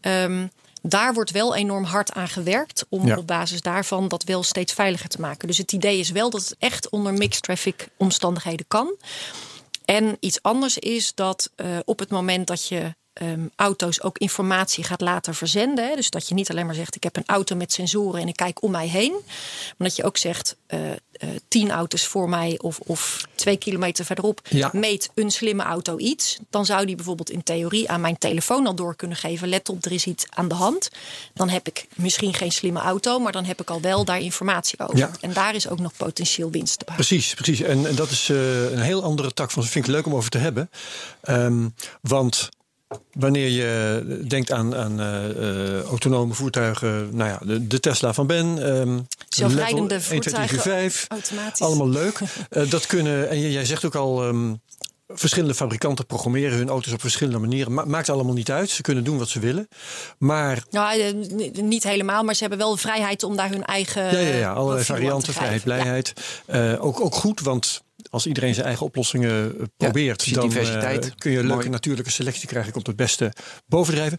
[0.00, 0.46] Ehm,
[0.86, 3.16] daar wordt wel enorm hard aan gewerkt om Ja.
[3.16, 5.48] op basis daarvan dat wel steeds veiliger te maken.
[5.48, 8.96] Dus het idee is wel dat het echt onder mixed traffic omstandigheden kan.
[9.84, 14.84] En iets anders is dat eh, op het moment dat je ehm, auto's ook informatie
[14.84, 15.88] gaat laten verzenden.
[15.88, 18.28] Hè, dus dat je niet alleen maar zegt: ik heb een auto met sensoren en
[18.28, 19.12] ik kijk om mij heen.
[19.76, 24.04] Maar dat je ook zegt: eh, eh, tien auto's voor mij of, of twee kilometer
[24.04, 24.70] verderop Ja.
[24.72, 26.38] meet een slimme auto iets.
[26.50, 29.84] Dan zou die bijvoorbeeld in theorie aan mijn telefoon al door kunnen geven: let op,
[29.84, 30.90] er is iets aan de hand.
[31.34, 34.78] Dan heb ik misschien geen slimme auto, maar dan heb ik al wel daar informatie
[34.78, 34.96] over.
[34.96, 35.10] Ja.
[35.20, 37.06] En daar is ook nog potentieel winst te behalen.
[37.06, 37.60] Precies, precies.
[37.60, 39.64] En, en dat is eh, een heel andere tak van.
[39.64, 40.70] Vind ik leuk om over te hebben.
[41.22, 41.68] Ehm,
[42.00, 42.48] want
[43.12, 45.30] wanneer je denkt aan, aan eh,
[45.78, 50.20] eh, autonome voertuigen, nou ja, de, de Tesla van Ben, ehm Zelfrijdende level 1, 2,
[50.20, 51.60] 3, 4, voertuigen 5, automatisch.
[51.60, 52.18] allemaal leuk.
[52.50, 54.22] Eh, dat kunnen, en jij zegt ook al.
[54.24, 54.54] ehm,
[55.08, 57.72] Verschillende fabrikanten programmeren hun auto's op verschillende manieren.
[57.74, 58.70] Ma- maakt allemaal niet uit.
[58.70, 59.68] Ze kunnen doen wat ze willen.
[60.18, 61.14] Maar Nou,
[61.52, 64.02] niet helemaal, maar ze hebben wel de vrijheid om daar hun eigen.
[64.02, 65.62] Ja, ja, ja allerlei varianten, vrijheid.
[65.62, 65.64] Ja.
[65.64, 66.12] blijheid.
[66.80, 71.38] Ook, ook goed, want als iedereen zijn eigen oplossingen eh, probeert, dan eh, kun je
[71.40, 71.68] leuke Mooi.
[71.68, 72.72] natuurlijke selectie krijgen.
[72.72, 73.32] Komt het beste
[73.66, 74.18] bovendrijven.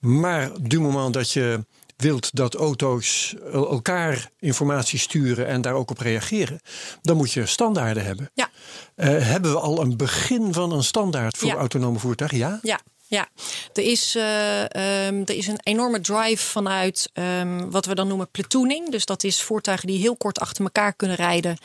[0.00, 1.64] Maar du moment dat je
[1.96, 6.60] wilt dat auto's el- elkaar informatie sturen en daar ook op reageren,
[7.02, 8.30] dan moet je standaarden hebben.
[8.34, 8.50] Ja.
[8.94, 11.54] Eh, hebben we al een begin van een standaard voor Ja.
[11.54, 12.38] autonome voertuigen?
[12.38, 12.58] Ja.
[12.62, 13.28] Ja, ja.
[13.72, 18.30] Er, is, eh, ehm, er is een enorme drive vanuit ehm, wat we dan noemen
[18.30, 18.90] platooning.
[18.90, 21.58] Dus dat is voertuigen die heel kort achter elkaar kunnen rijden.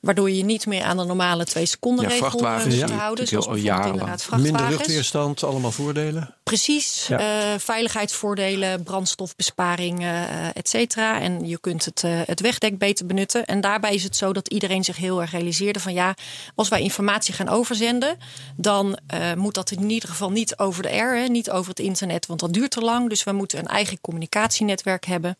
[0.00, 3.26] Waardoor je niet meer aan de normale twee seconden Ja, regel eh, hoeft te houden.
[3.26, 6.34] Zoals bijvoorbeeld inderdaad Minder luchtweerstand, allemaal voordelen.
[6.50, 7.18] Precies, Ja.
[7.18, 11.20] eh, veiligheidsvoordelen, brandstofbesparing, eh et cetera.
[11.20, 13.44] En je kunt het, eh, het wegdek beter benutten.
[13.44, 16.14] En daarbij is het zo dat iedereen zich heel erg realiseerde van ja,
[16.54, 18.18] als wij informatie gaan overzenden,
[18.56, 18.98] dan
[19.36, 22.40] moet dat in ieder geval niet over de air, hè, niet over het internet, want
[22.40, 23.08] dat duurt te lang.
[23.08, 25.36] Dus we moeten een eigen communicatienetwerk hebben.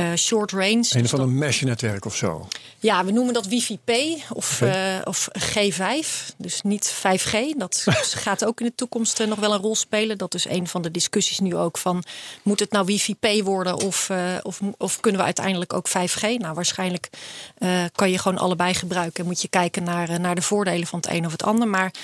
[0.00, 0.86] Uh, short range.
[0.90, 2.48] Een van een mesh-netwerk of zo.
[2.78, 3.90] Ja, we noemen dat Wi-Fi-P
[4.32, 4.72] of, uh,
[5.04, 6.32] of G5.
[6.36, 7.56] Dus niet 5G.
[7.56, 7.86] Dat
[8.24, 10.18] gaat ook in de toekomst uh, nog wel een rol spelen.
[10.18, 12.02] Dat is een van de discussies nu ook van...
[12.42, 14.10] moet het nou Wi-Fi-P worden of,
[14.42, 16.20] of, of kunnen we uiteindelijk ook 5G?
[16.20, 17.08] Nou, waarschijnlijk
[17.94, 19.22] kan je gewoon allebei gebruiken.
[19.22, 21.68] En moet je kijken naar, naar de voordelen van het een of het ander.
[21.68, 21.94] Maar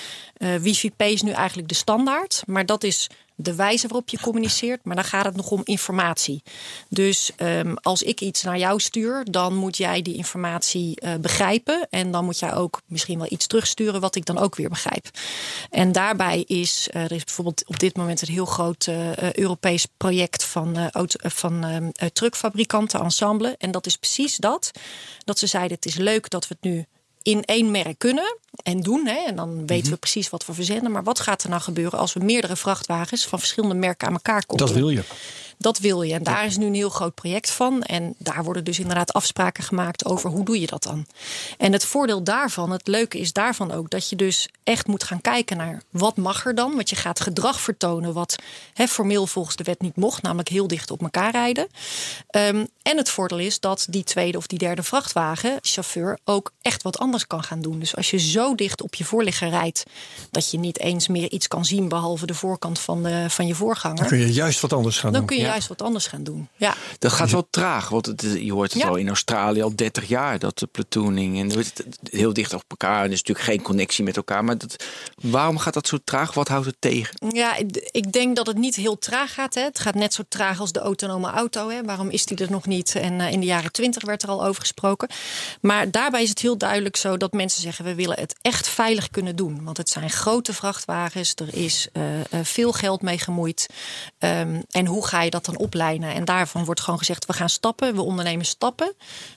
[0.61, 2.43] Wi-Fi-P is nu eigenlijk de standaard.
[2.47, 3.09] Maar dat is
[3.41, 6.43] de wijze waarop je communiceert, maar dan gaat het nog om informatie.
[6.89, 11.87] Dus um, als ik iets naar jou stuur, dan moet jij die informatie uh, begrijpen.
[11.91, 15.11] En dan moet jij ook misschien wel iets terugsturen wat ik dan ook weer begrijp.
[15.71, 19.87] En daarbij is uh, er is bijvoorbeeld op dit moment een heel groot uh, Europees
[19.97, 23.55] project van, van ehm, truckfabrikanten, ensemble.
[23.59, 24.71] En dat is precies dat.
[25.25, 26.87] Dat ze zeiden: het is leuk dat we het nu
[27.23, 29.07] in één merk kunnen en doen.
[29.07, 29.99] Hè, en dan weten we mhm.
[29.99, 30.91] precies wat we verzenden.
[30.93, 34.47] Maar wat gaat er nou gebeuren als we meerdere vrachtwagens van verschillende merken aan elkaar
[34.47, 34.73] koppelen?
[34.73, 35.03] Dat wil je.
[35.59, 36.15] Dat wil je.
[36.15, 37.83] En daar is nu een heel groot project van.
[37.83, 41.07] En daar worden dus inderdaad afspraken gemaakt over hoe doe je dat dan.
[41.59, 45.21] En het voordeel daarvan, het leuke is daarvan ook dat je dus echt moet gaan
[45.21, 46.75] kijken naar wat mag er dan.
[46.75, 48.37] Want je gaat gedrag vertonen wat
[48.75, 51.67] formeel volgens de wet niet mocht, namelijk heel dicht op elkaar rijden.
[52.31, 56.83] Um, en het voordeel is dat die tweede of die derde vrachtwagen, chauffeur, ook echt
[56.83, 57.79] wat anders kan gaan doen.
[57.79, 59.85] Dus als je zo dicht op je voorligger rijdt
[60.31, 63.55] dat je niet eens meer iets kan zien behalve de voorkant van, de, van je
[63.55, 63.97] voorganger.
[63.97, 65.29] Dan kun je juist wat anders gaan dan doen.
[65.29, 66.49] Kun je juist wat anders gaan doen.
[66.57, 66.75] Ja.
[66.99, 70.39] Dat gaat wel traag, want het, je hoort het al in Australië al 30 jaar
[70.39, 71.65] dat de platooning en
[72.11, 73.05] heel dicht op elkaar.
[73.05, 74.45] Er is natuurlijk geen connectie met elkaar.
[74.45, 74.85] Maar dat,
[75.23, 76.35] waarom gaat dat zo traag?
[76.35, 77.15] Wat houdt het tegen?
[77.35, 77.57] Ja,
[77.91, 79.55] ik denk dat het niet heel traag gaat.
[79.55, 79.63] Hè.
[79.63, 81.69] Het gaat net zo traag als de autonome auto.
[81.69, 81.83] Hè.
[81.83, 82.95] Waarom is die er nog niet?
[82.95, 85.09] En uh, in de jaren 20 werd er al over gesproken.
[85.61, 89.11] Maar daarbij is het heel duidelijk zo dat mensen zeggen: we willen het echt veilig
[89.11, 89.65] kunnen doen.
[89.65, 91.33] Want het zijn grote vrachtwagens.
[91.35, 92.03] Er is uh,
[92.43, 93.67] veel geld mee gemoeid.
[94.19, 96.15] Um, en hoe ga je dat dan oplijnen?
[96.15, 98.93] En daarvan wordt gewoon gezegd: we gaan stappen, we ondernemen stappen.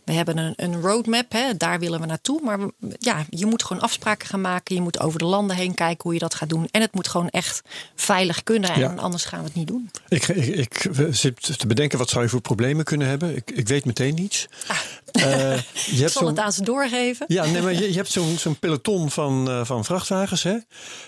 [0.06, 2.42] We hebben een, een roadmap, hè, daar willen we naartoe.
[2.44, 2.60] Maar
[3.00, 4.76] ja, je moet gewoon afspraken gaan maken.
[4.76, 6.68] Je moet over de landen heen kijken hoe je dat gaat doen.
[6.72, 7.62] En het moet gewoon echt
[7.96, 8.74] veilig kunnen.
[8.74, 9.92] En anders gaan we het niet doen.
[10.08, 13.36] Ik, ik, ik zit te bedenken, wat zou je voor problemen kunnen hebben?
[13.36, 14.48] Ik, ik weet meteen niets.
[14.68, 14.78] Ah.
[15.18, 15.24] Uh,
[15.98, 17.26] je hebt zal het aan ze doorgeven.
[17.28, 20.44] Ja, nee, maar je, je hebt zo'n zo'n peloton van, uh, van vrachtwagens.
[20.44, 20.58] Hè?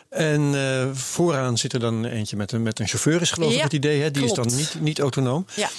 [0.09, 3.61] En uh, vooraan zit er dan eentje met een, met een chauffeur, is geloof ik
[3.61, 4.01] het idee.
[4.01, 4.11] Hè?
[4.11, 4.45] Die klopt.
[4.45, 5.45] is dan niet, niet autonoom.
[5.55, 5.69] Ja.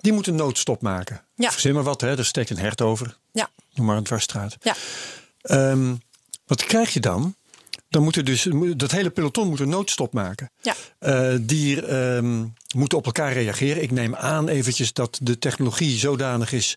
[0.00, 1.22] Die moet een noodstop maken.
[1.34, 1.50] Ja.
[1.50, 2.16] Verzin maar wat, hè?
[2.16, 3.16] er steekt een hert over.
[3.32, 3.50] Ja.
[3.74, 4.56] Noem maar een dwarsstraat.
[4.60, 4.74] Ja.
[5.70, 6.00] Um,
[6.46, 7.34] wat krijg je dan?
[7.92, 10.50] Dan moet er dus dat hele peloton moet een noodstop maken.
[10.60, 10.74] Ja.
[11.00, 13.82] Uh, die um, moeten op elkaar reageren.
[13.82, 16.76] Ik neem aan eventjes dat de technologie zodanig is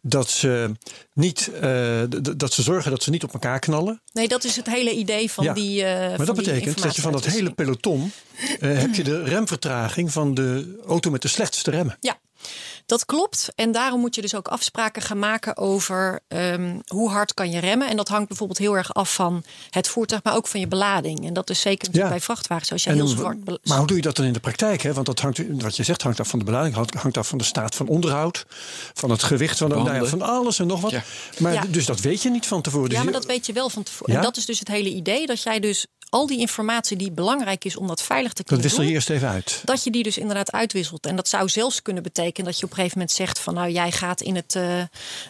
[0.00, 0.72] dat ze
[1.12, 2.02] niet uh,
[2.36, 4.02] dat ze zorgen dat ze niet op elkaar knallen.
[4.12, 5.52] Nee, dat is het hele idee van ja.
[5.52, 5.82] die.
[5.82, 8.12] Uh, maar van dat betekent dat je van dat hele peloton
[8.58, 11.96] heb je de remvertraging van de auto met de slechtste remmen.
[12.00, 12.18] Ja.
[12.86, 13.48] Dat klopt.
[13.54, 17.58] En daarom moet je dus ook afspraken gaan maken over um, hoe hard kan je
[17.58, 17.88] remmen.
[17.88, 21.26] En dat hangt bijvoorbeeld heel erg af van het voertuig, maar ook van je belading.
[21.26, 22.08] En dat is zeker ja.
[22.08, 22.72] bij vrachtwagens.
[22.72, 23.38] Als je heel zwart.
[23.64, 24.82] Maar hoe doe je dat dan in de praktijk?
[24.82, 24.92] Hè?
[24.92, 27.44] Want dat hangt, wat je zegt, hangt af van de belading, hangt af van de
[27.44, 28.46] staat van onderhoud,
[28.94, 30.90] van het gewicht van, de, nou ja, van alles en nog wat.
[30.90, 31.02] Ja.
[31.38, 31.64] Maar ja.
[31.68, 32.88] dus dat weet je niet van tevoren.
[32.88, 34.14] Dus ja, maar dat weet je wel van tevoren.
[34.14, 37.64] En dat is dus het hele idee dat jij dus al die informatie die belangrijk
[37.64, 39.62] is om dat veilig te kunnen dat wissel je eerst even uit.
[39.64, 41.06] Dat je die dus inderdaad uitwisselt.
[41.06, 43.70] En dat zou zelfs kunnen betekenen dat je op een gegeven moment zegt van nou
[43.70, 44.78] jij gaat in het uh,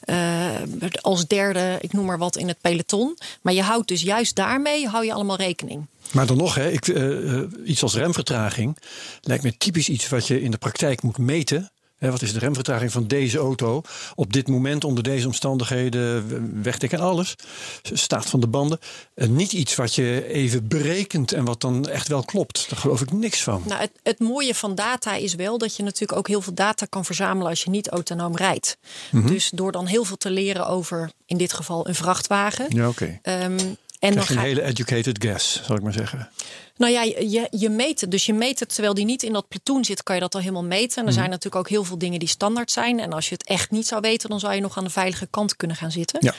[0.05, 3.19] uh, als derde, ik noem maar wat, in het peloton.
[3.43, 5.87] Maar je houdt dus juist daarmee hou je allemaal rekening.
[6.13, 8.77] Maar dan nog, hè, ik, uh, iets als remvertraging
[9.21, 11.71] lijkt me typisch iets wat je in de praktijk moet meten.
[11.99, 13.83] Wat is de remvertraging van deze auto
[14.15, 17.35] op dit moment onder deze omstandigheden, wegdek en alles,
[17.83, 18.79] staat van de banden.
[19.15, 22.67] Uh, niet iets wat je even berekent en wat dan echt wel klopt.
[22.71, 23.63] Daar geloof ik niks van.
[23.67, 26.87] Nou, het, het, mooie van data is wel dat je natuurlijk ook heel veel data
[26.87, 28.77] kan verzamelen als je niet autonoom rijdt.
[29.11, 29.31] Mm -hmm.
[29.31, 32.67] Dus door dan heel veel te leren over, in dit geval, een vrachtwagen.
[32.69, 33.19] Ja, oké.
[33.23, 33.45] Okay.
[33.45, 36.31] Um, en dan een hele educated guess, zal ik maar zeggen.
[36.77, 38.11] Nou ja, je, je meet het.
[38.11, 40.41] Dus je meet het terwijl die niet in dat platoon zit, kan je dat al
[40.41, 40.97] helemaal meten.
[40.97, 41.19] En er mm.
[41.19, 43.01] zijn natuurlijk ook heel veel dingen die standaard zijn.
[43.01, 45.27] En als je het echt niet zou weten, dan zou je nog aan de veilige
[45.27, 46.21] kant kunnen gaan zitten.
[46.23, 46.35] Ja.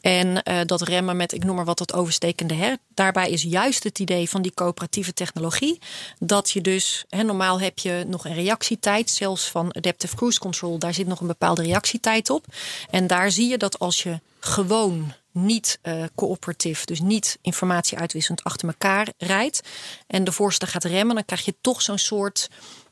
[0.00, 2.78] En uh, dat remmen met, ik noem maar wat, dat overstekende her.
[2.94, 5.78] Daarbij is juist het idee van die coöperatieve technologie.
[6.18, 10.78] Dat je dus, hè, normaal heb je nog een reactietijd, zelfs van Adaptive Cruise Control,
[10.78, 12.44] daar zit nog een bepaalde reactietijd op.
[12.90, 18.44] En daar zie je dat als je gewoon niet uh, coöperatief, dus niet informatie uitwisselend
[18.44, 19.60] achter elkaar rijdt
[20.06, 22.48] en de voorste gaat remmen, dan krijg je toch zo'n soort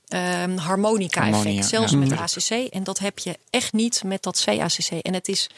[0.09, 1.69] ehm, harmonica-effect.
[1.69, 1.99] Zelfs ja.
[1.99, 2.51] met ACC.
[2.51, 4.91] En dat heb je echt niet met dat CACC.
[4.91, 5.51] En het, is,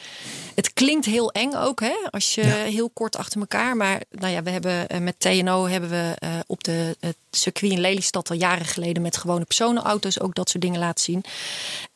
[0.55, 3.77] het klinkt heel eng ook, hè, als je heel kort achter elkaar.
[3.77, 7.71] Maar nou ja, we hebben eh, met TNO hebben we eh, op de, het circuit
[7.71, 11.23] in Lelystad al jaren geleden met gewone personenauto's ook dat soort dingen laten zien.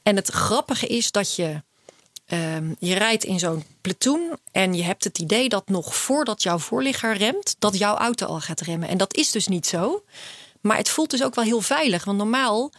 [0.04, 1.64] En het grappige is dat je.
[2.26, 6.58] Ehm, je rijdt in zo'n platoon en je hebt het idee dat nog voordat jouw
[6.58, 8.90] voorligger remt, dat jouw auto al gaat remmen.
[8.90, 10.04] En dat is dus niet zo.
[10.62, 12.06] Maar het voelt dus ook wel heel veilig.
[12.06, 12.72] Want normaal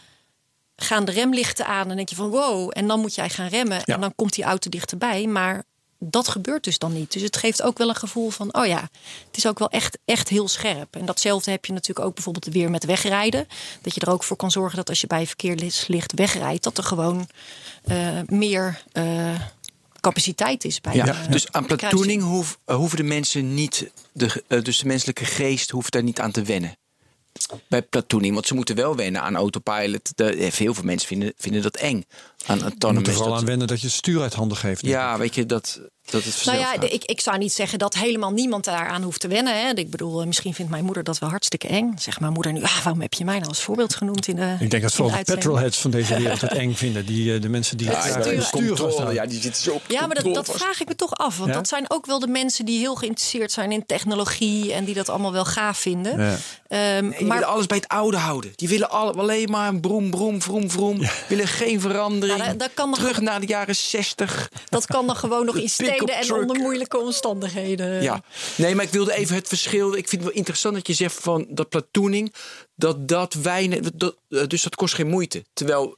[0.75, 2.71] gaan de remlichten aan en denk je van wow.
[2.73, 3.93] En dan moet jij gaan remmen Ja.
[3.93, 5.27] en dan komt die auto dichterbij.
[5.27, 5.63] Maar
[5.99, 7.13] dat gebeurt dus dan niet.
[7.13, 8.89] Dus het geeft ook wel een gevoel van oh ja,
[9.27, 10.95] het is ook wel echt, echt heel scherp.
[10.95, 13.47] En datzelfde heb je natuurlijk ook bijvoorbeeld weer met wegrijden.
[13.81, 16.83] Dat je er ook voor kan zorgen dat als je bij verkeerslicht wegrijdt, dat er
[16.83, 17.27] gewoon
[17.83, 19.41] eh, meer eh,
[19.99, 24.61] capaciteit is bij Ja, de dus aan platooning hoef, hoeven de mensen niet, de, eh,
[24.61, 26.77] dus de menselijke geest hoeft daar niet aan te wennen.
[27.67, 30.11] Bij platooning, want ze moeten wel wennen aan autopilot.
[30.15, 32.05] De, heel veel mensen vinden, vinden dat eng.
[32.45, 33.13] Aan Je moet er autonomous.
[33.13, 34.83] vooral dat- aan wennen dat je het stuur uit handen geeft.
[34.83, 34.89] ik.
[34.89, 37.93] ja, weet je, dat, dat het Nou ja, de- ik, ik zou niet zeggen dat
[37.93, 39.61] helemaal niemand daaraan hoeft te wennen.
[39.65, 39.71] Hè.
[39.73, 41.93] Ik bedoel, eh, misschien vindt mijn moeder dat wel hartstikke eng.
[41.99, 44.55] Zeg mijn moeder nu, ah, waarom heb je mij nou als voorbeeld genoemd in de
[44.59, 45.45] Ik denk dat vooral de uitzending?
[45.47, 47.05] petrolheads van deze wereld het eng vinden.
[47.05, 50.07] Die, eh, de mensen die Ja, het ja, stuur- ja, die zitten zo op Ja,
[50.07, 51.37] maar dat, dat vraag ik me toch af.
[51.37, 51.55] Want Ja?
[51.55, 55.09] dat zijn ook wel de mensen die heel geïnteresseerd zijn in technologie en die dat
[55.09, 56.19] allemaal wel gaaf vinden.
[56.21, 56.37] Ja.
[56.69, 58.51] Nee, die maar willen alles bij het oude houden.
[58.55, 61.01] Die willen alle, alleen maar een broem, broem, vroom, vroom.
[61.27, 62.26] Willen geen verandering.
[62.27, 64.49] Dat- dat kan nog- Terug naar de jaren 60.
[64.69, 68.01] dat kan dan gewoon nog in steden en onder moeilijke omstandigheden.
[68.01, 68.23] Ja,
[68.55, 69.87] nee, maar ik wilde even het verschil.
[69.95, 72.33] Ik vind het wel interessant dat je zegt van dat platooning,
[72.75, 74.15] dat dat weinig, dat,
[74.47, 75.45] dus dat kost geen moeite.
[75.53, 75.97] Terwijl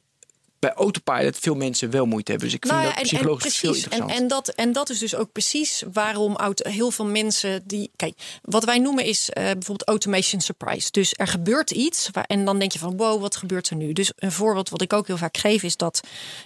[0.59, 2.49] bij autopilot veel mensen wel moeite hebben.
[2.49, 3.87] Dus ik vind Nou ja, dat en, en psychologisch veel precies.
[3.87, 4.21] En, interessant.
[4.21, 7.91] en, dat, en dat is dus ook precies waarom heel veel mensen die.
[7.95, 10.91] Kijk, wat wij noemen is eh, bijvoorbeeld automation surprise.
[10.91, 13.93] Dus er gebeurt iets waar, en dan denk je van wow, wat gebeurt er nu?
[13.93, 15.99] Dus een voorbeeld wat ik ook heel vaak geef is dat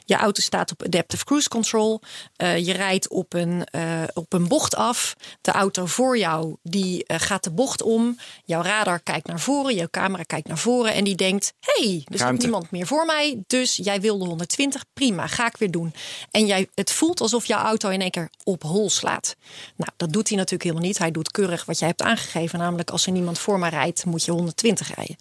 [0.06, 2.02] je auto staat op adaptive cruise control.
[2.36, 5.16] Eh, je rijdt op een, eh, op een bocht af.
[5.42, 8.18] De auto voor jou die gaat de bocht om.
[8.46, 12.18] Jouw radar kijkt naar voren, jouw camera kijkt naar voren en die denkt: hey, er
[12.18, 13.44] staat niemand meer voor mij.
[13.48, 15.94] Dus jij wilde 120, prima, ga ik weer doen.
[16.32, 19.36] En jij, het voelt alsof jouw auto in één keer op hol slaat.
[19.76, 20.98] Nou, dat doet hij natuurlijk helemaal niet.
[20.98, 22.60] Hij doet keurig wat jij hebt aangegeven.
[22.60, 25.16] Namelijk, als er niemand voor mij rijdt, moet je 120 rijden.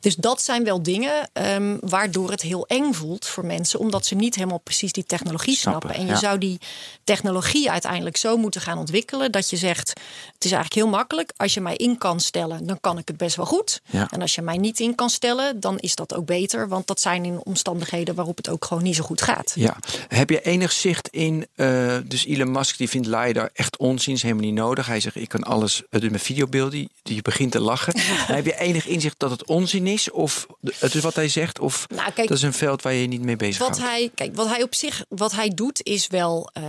[0.00, 3.78] Dus dat zijn wel dingen ehm, waardoor het heel eng voelt voor mensen.
[3.78, 6.00] Omdat ze niet helemaal precies die technologie Snappen, snappen.
[6.00, 6.28] En je ja.
[6.28, 6.58] zou die
[7.04, 9.32] technologie uiteindelijk zo moeten gaan ontwikkelen.
[9.32, 9.88] Dat je zegt,
[10.34, 11.32] het is eigenlijk heel makkelijk.
[11.36, 13.80] Als je mij in kan stellen, dan kan ik het best wel goed.
[13.86, 14.08] Ja.
[14.10, 16.68] En als je mij niet in kan stellen, dan is dat ook beter.
[16.68, 19.52] Want dat zijn in omstandigheden waarop het ook gewoon niet zo goed gaat.
[19.54, 19.76] Ja,
[20.08, 24.22] heb je enig zicht in, eh, dus Elon Musk die vindt LiDAR echt onzin, is
[24.22, 24.86] helemaal niet nodig.
[24.86, 27.92] Hij zegt, ik kan alles uh, doen met videobeelden, die, die begint te lachen.
[28.36, 30.10] Heb je enig inzicht dat het onzin is?
[30.10, 30.46] Of
[30.78, 31.58] het is wat hij zegt?
[31.58, 33.82] Of Nou, kijk, dat is een veld waar je je niet mee bezig Wat houdt?
[33.90, 36.62] hij, kijk, wat hij op zich, wat hij doet, is wel eh,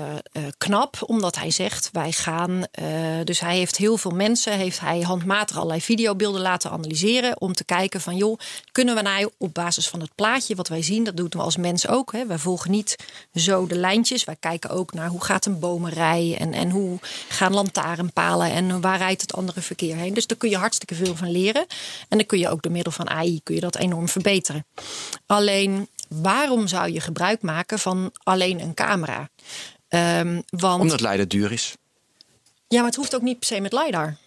[0.58, 2.64] knap, omdat hij zegt: wij gaan.
[3.24, 7.64] dus hij heeft heel veel mensen, heeft hij handmatig allerlei videobeelden laten analyseren om te
[7.64, 8.40] kijken van, joh,
[8.72, 11.58] kunnen we nou op basis van het plaatje wat wij zien, dat doen we als
[11.58, 12.12] mens ook.
[12.12, 12.96] Hè, wij volgen niet
[13.34, 17.54] zo de lijntjes, wij kijken ook naar hoe gaat een bomenrij en en hoe gaan
[17.54, 20.14] lantaarnpalen en waar rijdt het andere verkeer heen.
[20.14, 21.66] Dus daar kun je hartstikke veel van leren
[22.10, 24.66] en dan kun je ook door middel van AI kun je dat enorm verbeteren.
[25.26, 29.30] Alleen waarom zou je gebruik maken van alleen een camera?
[29.88, 31.76] Ehm, want Omdat LiDAR duur is.
[32.68, 34.18] ja, maar het hoeft ook niet per se met LiDAR.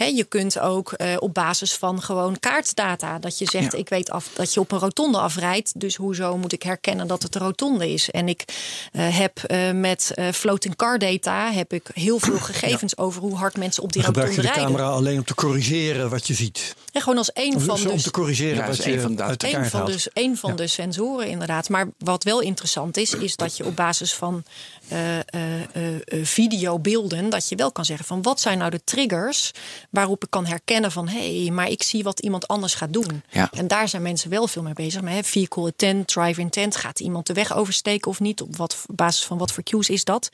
[0.00, 3.18] Hè, je kunt ook eh, op basis van gewoon kaartdata.
[3.18, 3.78] Dat je zegt, Ja.
[3.78, 5.80] ik weet af dat je op een rotonde afrijdt.
[5.80, 8.10] Dus hoezo moet ik herkennen dat het een rotonde is?
[8.10, 8.44] En ik
[8.92, 13.36] eh, heb eh, met eh, floating car data heb ik heel veel gegevens over hoe
[13.36, 14.76] hard mensen op die Dan gebruik je rotonde de rijden.
[14.82, 16.74] camera alleen om te corrigeren wat je ziet.
[16.92, 19.14] En gewoon als één Of van om dus te corrigeren Ja, wat je één van
[19.16, 19.92] de- uit de een kaart van, haalt.
[19.92, 21.68] dus, een van de sensoren, inderdaad.
[21.68, 24.44] Maar wat wel interessant is, is dat je op basis van
[24.90, 29.50] eh, eh, videobeelden, dat je wel kan zeggen van wat zijn nou de triggers
[29.90, 33.22] waarop ik kan herkennen van hé, hey, maar ik zie wat iemand anders gaat doen.
[33.30, 33.50] Ja.
[33.52, 35.02] En daar zijn mensen wel veel mee bezig.
[35.02, 38.42] Maar hè, vehicle intent, driver intent, gaat iemand de weg oversteken of niet?
[38.42, 40.30] Op wat basis van wat voor cues is dat?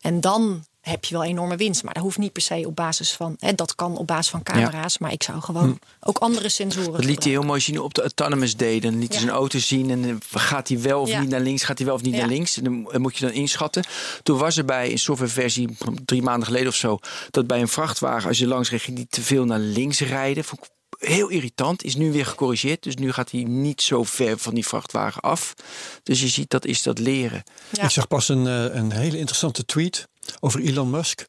[0.00, 1.82] En dan heb je wel enorme winst.
[1.82, 3.36] Maar dat hoeft niet per se op basis van.
[3.38, 4.98] Hè, dat kan op basis van camera's.
[4.98, 6.86] Maar ik zou gewoon ook andere sensoren.
[6.90, 6.92] Hm.
[6.96, 8.80] Dat liet hij heel mooi zien op de Autonomous Day.
[8.80, 9.24] Dan liet hij Ja.
[9.24, 11.20] zijn auto zien en eh, gaat hij wel of Ja.
[11.20, 12.56] niet naar links, gaat hij wel of niet naar links.
[12.56, 13.84] En dan moet je dan inschatten.
[14.22, 16.98] Toen was er bij een softwareversie drie maanden geleden of zo,
[17.30, 20.44] dat bij een vrachtwagen, als je langs reed, ging die te veel naar links rijden.
[20.44, 21.84] Vond ik heel irritant.
[21.84, 22.82] Is nu weer gecorrigeerd.
[22.82, 25.54] Dus nu gaat hij niet zo ver van die vrachtwagen af.
[26.02, 27.42] Dus je ziet, dat is dat leren.
[27.70, 27.82] Ja.
[27.82, 30.08] Ik zag pas een, eh, een hele interessante tweet
[30.40, 31.26] over Elon Musk.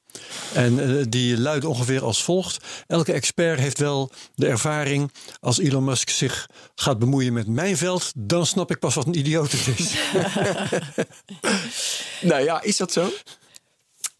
[0.54, 2.66] En eh, die luidde ongeveer als volgt.
[2.88, 5.12] Elke expert heeft wel de ervaring.
[5.40, 9.18] Als Elon Musk zich gaat bemoeien met mijn veld, dan snap ik pas wat een
[9.18, 9.94] idioot het is.
[12.22, 13.10] Nou ja, is dat zo?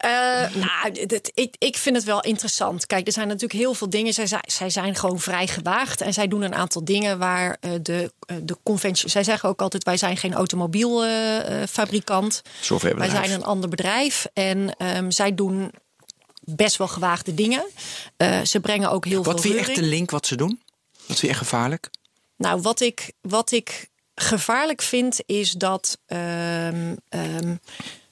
[0.02, 2.86] Eh, nou, dit- ik, ik vind het wel interessant.
[2.86, 4.14] Kijk, er zijn natuurlijk heel veel dingen.
[4.14, 6.02] Zij, zij- zij zijn gewoon vrij gewaagd.
[6.02, 9.10] En zij doen een aantal dingen waar eh, de, eh, de conventie.
[9.10, 12.42] Zij zeggen ook altijd: wij zijn geen automobielfabrikant.
[12.98, 14.26] wij zijn een ander bedrijf.
[14.34, 15.72] En ehm, zij doen
[16.42, 17.66] best wel gewaagde dingen.
[18.44, 20.62] Ze brengen ook heel Wat veel vind je echt de link wat ze doen?
[20.94, 21.90] Wat vind je echt gevaarlijk?
[22.38, 25.98] Nou, wat ik, wat ik gevaarlijk vind is dat.
[26.06, 27.56] ehm, ehm,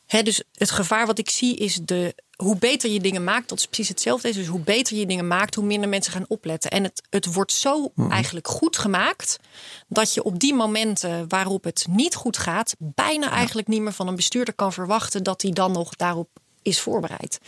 [0.10, 2.16] dus het gevaar wat ik zie is de.
[2.36, 4.30] Hoe beter je dingen maakt, dat is precies hetzelfde.
[4.30, 4.36] is.
[4.36, 6.72] Dus hoe beter je dingen maakt, hoe minder mensen gaan opletten.
[6.72, 9.40] En het, het wordt zo eigenlijk goed gemaakt.
[9.88, 12.76] dat je op die momenten waarop het niet goed gaat.
[12.78, 15.24] bijna eigenlijk niet meer van een bestuurder kan verwachten.
[15.24, 16.30] dat hij dan nog daarop
[16.62, 17.40] is voorbereid.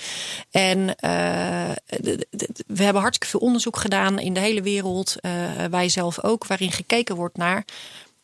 [0.51, 1.71] En eh,
[2.67, 5.31] we hebben hartstikke veel onderzoek gedaan in de hele wereld, eh,
[5.69, 7.65] wij zelf ook, waarin gekeken wordt naar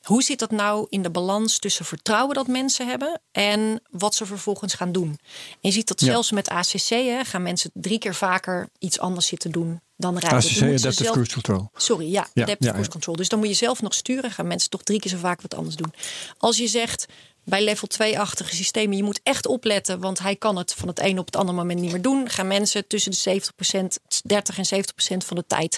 [0.07, 4.25] hoe zit dat nou in de balans tussen vertrouwen dat mensen hebben en wat ze
[4.25, 5.09] vervolgens gaan doen.
[5.09, 6.05] En je ziet dat Ja.
[6.05, 10.37] zelfs met ACC hè, gaan mensen drie keer vaker iets anders zitten doen dan rijden.
[10.39, 11.69] ACC, ze Adaptive zelf- Cruise Control.
[11.75, 12.91] Sorry, ja, Ja, adaptive ja, cruise ja.
[12.91, 13.15] control.
[13.15, 14.31] Dus dan moet je zelf nog sturen.
[14.31, 15.93] Gaan mensen toch drie keer zo vaak wat anders doen.
[16.37, 17.05] Als je zegt
[17.43, 21.19] bij level 2-achtige systemen, je moet echt opletten, want hij kan het van het een
[21.19, 22.29] op het andere moment niet meer doen.
[22.29, 25.77] Gaan mensen tussen de 70%, 30 en 70% van de tijd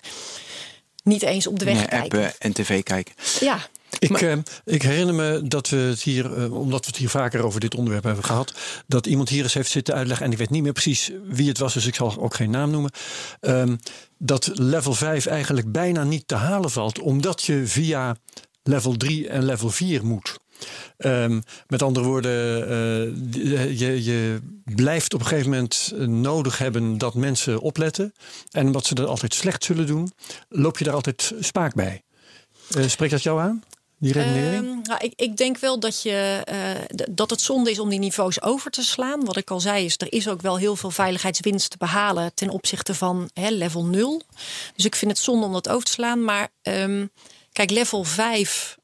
[1.03, 2.19] niet eens op de weg Nee, kijken.
[2.19, 3.13] appen en tv kijken.
[3.39, 3.67] Ja,
[3.99, 7.43] Ik, eh, ik herinner me dat we het hier, eh, omdat we het hier vaker
[7.43, 8.53] over dit onderwerp hebben gehad,
[8.87, 11.57] dat iemand hier eens heeft zitten uitleggen, en ik weet niet meer precies wie het
[11.57, 12.91] was, dus ik zal ook geen naam noemen,
[13.39, 13.75] ehm,
[14.17, 18.15] dat level 5 eigenlijk bijna niet te halen valt, omdat je via
[18.63, 20.37] level 3 en level 4 moet.
[20.97, 27.13] Ehm, met andere woorden, eh, je, je blijft op een gegeven moment nodig hebben dat
[27.13, 28.13] mensen opletten.
[28.51, 30.11] En omdat ze dat altijd slecht zullen doen,
[30.49, 32.03] loop je daar altijd spaak bij.
[32.69, 33.63] Eh, spreekt dat jou aan,
[33.99, 34.13] die?
[34.13, 37.99] Ehm, nou, ik, ik denk wel dat, je, eh, dat het zonde is om die
[37.99, 39.25] niveaus over te slaan.
[39.25, 42.49] Wat ik al zei is, er is ook wel heel veel veiligheidswinst te behalen ten
[42.49, 44.21] opzichte van hè, level 0.
[44.75, 46.23] Dus ik vind het zonde om dat over te slaan.
[46.23, 47.05] Maar ehm,
[47.51, 48.77] kijk, level 5.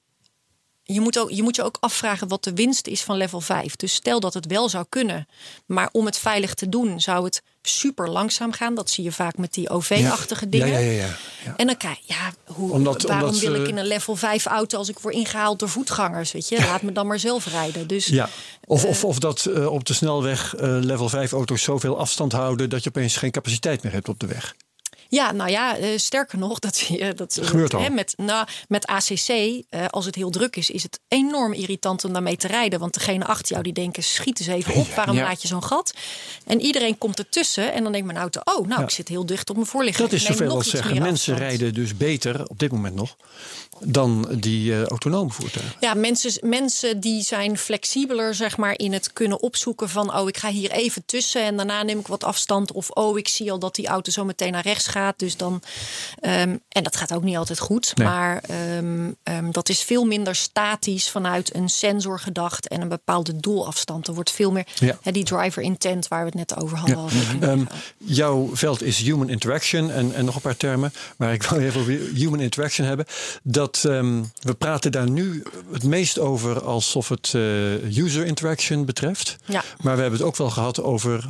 [0.84, 3.76] Je moet, ook, je moet je ook afvragen wat de winst is van level 5.
[3.76, 5.28] Dus stel dat het wel zou kunnen.
[5.66, 8.76] Maar om het veilig te doen, zou het super langzaam gaan.
[8.76, 10.68] Dat zie je vaak met die OV-achtige dingen.
[10.68, 10.92] Ja, ja,
[11.46, 11.54] ja.
[11.58, 14.78] En dan kijk ja, hoe, Omdat- waarom omdat wil ik in een level 5 auto
[14.78, 16.32] als ik word ingehaald door voetgangers?
[16.32, 17.88] Weet je, laat me dan maar zelf rijden.
[17.88, 18.30] Dus Ja.
[18.66, 22.70] Of, of, of dat eh, op de snelweg eh, level 5 auto's zoveel afstand houden
[22.70, 24.56] dat je opeens geen capaciteit meer hebt op de weg.
[25.16, 27.14] Ja, nou ja, eh, sterker nog, dat zie je.
[27.14, 27.82] Dat, Gebeurt al.
[27.82, 32.06] Hè, met, nou, met ACC, eh, als het heel druk is, is het enorm irritant
[32.06, 32.80] om daarmee te rijden.
[32.80, 35.24] Want degene achter jou die denken: schiet eens even op, waarom Ja.
[35.24, 35.94] laat je zo'n gat?
[36.46, 38.86] En iedereen komt ertussen en dan denkt mijn auto: oh, nou, Ja.
[38.86, 40.04] ik zit heel dicht op mijn voorligger.
[40.04, 41.02] Dat is zoveel als zeggen.
[41.02, 41.40] Mensen afstand.
[41.40, 43.16] rijden dus beter op dit moment nog
[43.80, 45.76] dan die eh, autonome voertuigen.
[45.80, 50.16] Ja, mensen, mensen die zijn flexibeler zeg maar, in het kunnen opzoeken van...
[50.16, 52.72] oh, ik ga hier even tussen en daarna neem ik wat afstand.
[52.72, 55.05] Of oh, ik zie al dat die auto zo meteen naar rechts gaat.
[55.18, 55.62] Dus dan,
[56.20, 57.92] ehm, en dat gaat ook niet altijd goed.
[57.96, 58.08] Nee.
[58.08, 62.68] Maar ehm, ehm, dat is veel minder statisch vanuit een sensor gedacht...
[62.68, 64.08] en een bepaalde doelafstand.
[64.08, 64.98] Er wordt veel meer Ja.
[65.02, 67.10] hè, die driver intent waar we het net over hadden.
[67.40, 67.58] Ja.
[67.98, 70.94] jouw veld is human interaction en, en nog een paar termen.
[71.18, 73.06] Maar ik wil even over human interaction hebben.
[73.44, 79.36] Dat, we praten daar nu het meest over alsof het eh, user interaction betreft.
[79.46, 79.64] Ja.
[79.82, 81.30] Maar we hebben het ook wel gehad over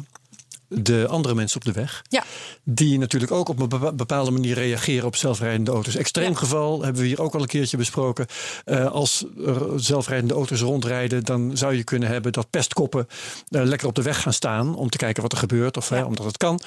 [0.77, 2.03] de andere mensen op de weg.
[2.09, 2.23] Ja.
[2.63, 5.95] Die natuurlijk ook op een bepa- bepaalde manier reageren op zelfrijdende auto's.
[5.95, 6.35] Extreem Ja.
[6.37, 8.25] geval hebben we hier ook al een keertje besproken.
[8.65, 13.07] Eh, als er zelfrijdende auto's rondrijden, dan zou je kunnen hebben dat pestkoppen
[13.49, 16.03] eh, lekker op de weg gaan staan om te kijken wat er gebeurt of hè,
[16.03, 16.59] omdat het kan.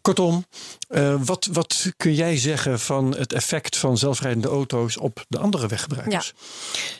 [0.00, 0.46] Kortom,
[0.88, 5.66] eh, wat, wat kun jij zeggen van het effect van zelfrijdende auto's op de andere
[5.66, 6.32] weggebruikers?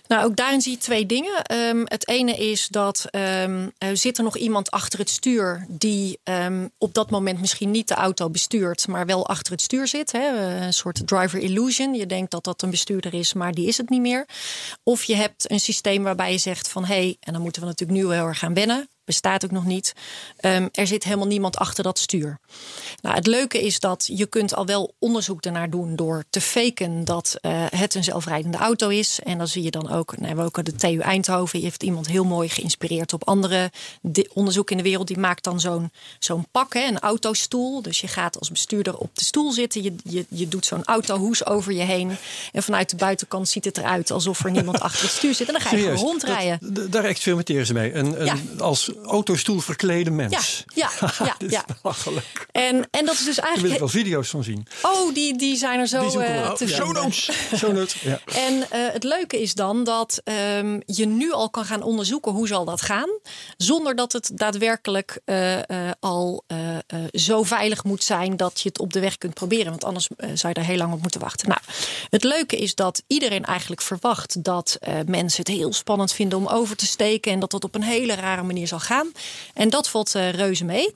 [0.08, 1.42] Nou, ook daarin zie je twee dingen.
[1.42, 6.18] Ehm, het ene is dat ehm, er zit er nog iemand achter het stuur die
[6.56, 10.12] ehm, op dat moment misschien niet de auto bestuurt, maar wel achter het stuur zit.
[10.12, 10.56] Hè?
[10.64, 11.94] Een soort driver illusion.
[11.94, 14.26] Je denkt dat dat een bestuurder is, maar die is het niet meer.
[14.82, 17.68] Of je hebt een systeem waarbij je zegt van hé, hey, en dan moeten we
[17.68, 18.88] natuurlijk nu heel erg gaan wennen.
[19.06, 19.92] Bestaat ook nog niet.
[20.36, 22.38] Ehm, er zit helemaal niemand achter dat stuur.
[23.02, 27.04] Nou, het leuke is dat je kunt al wel onderzoek ernaar doen door te faken
[27.04, 29.20] dat uh, het een zelfrijdende auto is.
[29.24, 32.24] En dan zie je dan ook, nou, we ook de TU Eindhoven, heeft iemand heel
[32.24, 33.70] mooi geïnspireerd op andere
[34.32, 35.06] onderzoek in de wereld.
[35.06, 37.82] Die maakt dan zo'n zo'n pak, hè, een autostoel.
[37.82, 39.82] Dus je gaat als bestuurder op de stoel zitten.
[39.82, 42.16] Je, je, je doet zo'n autohoes over je heen.
[42.52, 45.46] En vanuit de buitenkant ziet het eruit alsof er niemand achter het stuur zit.
[45.46, 46.58] En dan ga je Serieus, rondrijden.
[46.74, 47.94] Dat, daar experimenteren ze mee.
[47.94, 50.64] Een als autostoel verklede mens.
[50.74, 51.36] Ja, ja, ja.
[51.48, 52.46] ja, Belachelijk.
[52.52, 53.54] En, en dat is dus eigenlijk.
[53.54, 54.66] Daar wil ik wel video's van zien.
[54.82, 57.30] Oh, die, die zijn er zo die uh, te Show notes.
[57.56, 58.00] Show notes.
[58.00, 58.20] Ja.
[58.46, 60.22] En uh, het leuke is dan dat
[60.58, 63.08] um, je nu al kan gaan onderzoeken hoe zal dat gaan.
[63.56, 65.58] Zonder dat het daadwerkelijk uh,
[66.00, 66.44] al
[67.12, 69.70] zo veilig moet zijn dat je het op de weg kunt proberen.
[69.70, 71.48] Want anders zou je er heel lang op moeten wachten.
[71.48, 71.60] Nou,
[72.10, 76.76] het leuke is dat iedereen eigenlijk verwacht dat mensen het heel spannend vinden om over
[76.76, 77.32] te steken.
[77.32, 78.85] En dat dat op een hele rare manier zal gaan.
[79.54, 80.94] En dat valt reuze mee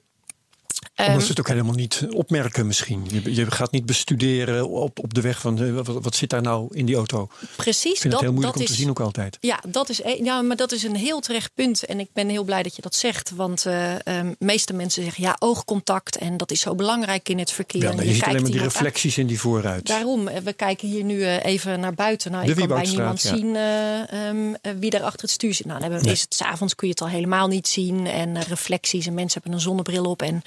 [0.97, 3.07] omdat ehm, ze het ook helemaal niet opmerken misschien.
[3.11, 6.77] Je, je gaat niet bestuderen op, op de weg van wat, wat, zit daar nou
[6.77, 7.29] in die auto.
[7.57, 7.93] Precies.
[7.93, 9.37] Ik vind dat, het heel moeilijk om te zien ook altijd.
[9.41, 11.85] Ja, dat is, e- ja, maar dat is een heel terecht punt.
[11.85, 13.31] En ik ben heel blij dat je dat zegt.
[13.31, 16.17] Want uh, um, meeste mensen zeggen ja, oogcontact.
[16.17, 17.83] En dat is zo belangrijk in het verkeer.
[17.83, 19.87] Ja, je, je ziet alleen maar die reflecties in die vooruit.
[19.87, 22.31] Daarom, eh, we kijken hier nu uh, even naar buiten.
[22.31, 23.37] Nou, ik kan bij niemand ja.
[23.37, 25.67] zien uh, um, wie daar achter het stuur zit.
[25.67, 26.13] Nou, dan nee.
[26.13, 28.07] is het s'avonds kun je het al helemaal niet zien.
[28.07, 30.23] En reflecties en mensen hebben een zonnebril op.
[30.23, 30.43] En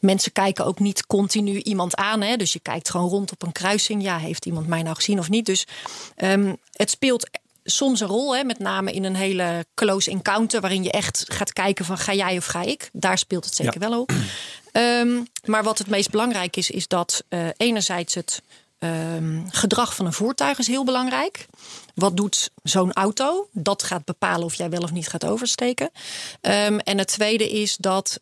[0.00, 2.20] mensen kijken ook niet continu iemand aan.
[2.20, 2.36] Hè?
[2.36, 4.02] Dus je kijkt gewoon rond op een kruising.
[4.02, 5.46] Ja, heeft iemand mij nou gezien of niet?
[5.46, 5.66] Dus
[6.16, 7.30] um, het speelt
[7.64, 11.52] soms een rol, hè, met name in een hele close encounter, waarin je echt gaat
[11.52, 12.90] kijken van ga jij of ga ik.
[12.92, 13.88] Daar speelt het zeker ja.
[13.88, 14.12] wel op.
[14.72, 18.42] Um, maar wat het meest belangrijk is, is dat uh, enerzijds het
[18.78, 21.46] um, gedrag van een voertuig is heel belangrijk.
[21.94, 23.48] Wat doet zo'n auto?
[23.52, 25.90] Dat gaat bepalen of jij wel of niet gaat oversteken.
[26.40, 28.20] Um, en het tweede is dat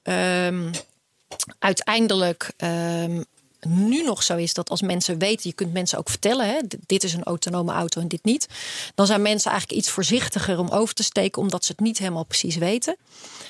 [1.59, 3.25] uiteindelijk um,
[3.61, 7.05] nu nog zo is dat als mensen weten, je kunt mensen ook vertellen, hè, dit
[7.05, 8.47] is een autonome auto en dit niet,
[8.95, 12.25] dan zijn mensen eigenlijk iets voorzichtiger om over te steken, omdat ze het niet helemaal
[12.25, 12.97] precies weten.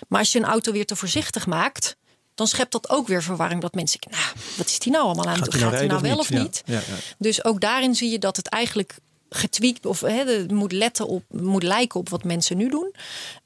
[0.08, 1.96] Maar als je een auto weer te voorzichtig maakt,
[2.34, 3.60] dan schept dat ook weer verwarring.
[3.60, 5.60] Dat mensen denken, nou, wat is die nou allemaal aan het doen?
[5.60, 6.62] Gaat hij nou, nou wel of niet?
[6.64, 6.94] Ja, ja, ja.
[7.18, 8.96] Dus ook daarin zie je dat het eigenlijk
[9.30, 12.94] getweakt of hè, moet letten op, moet lijken op wat mensen nu doen.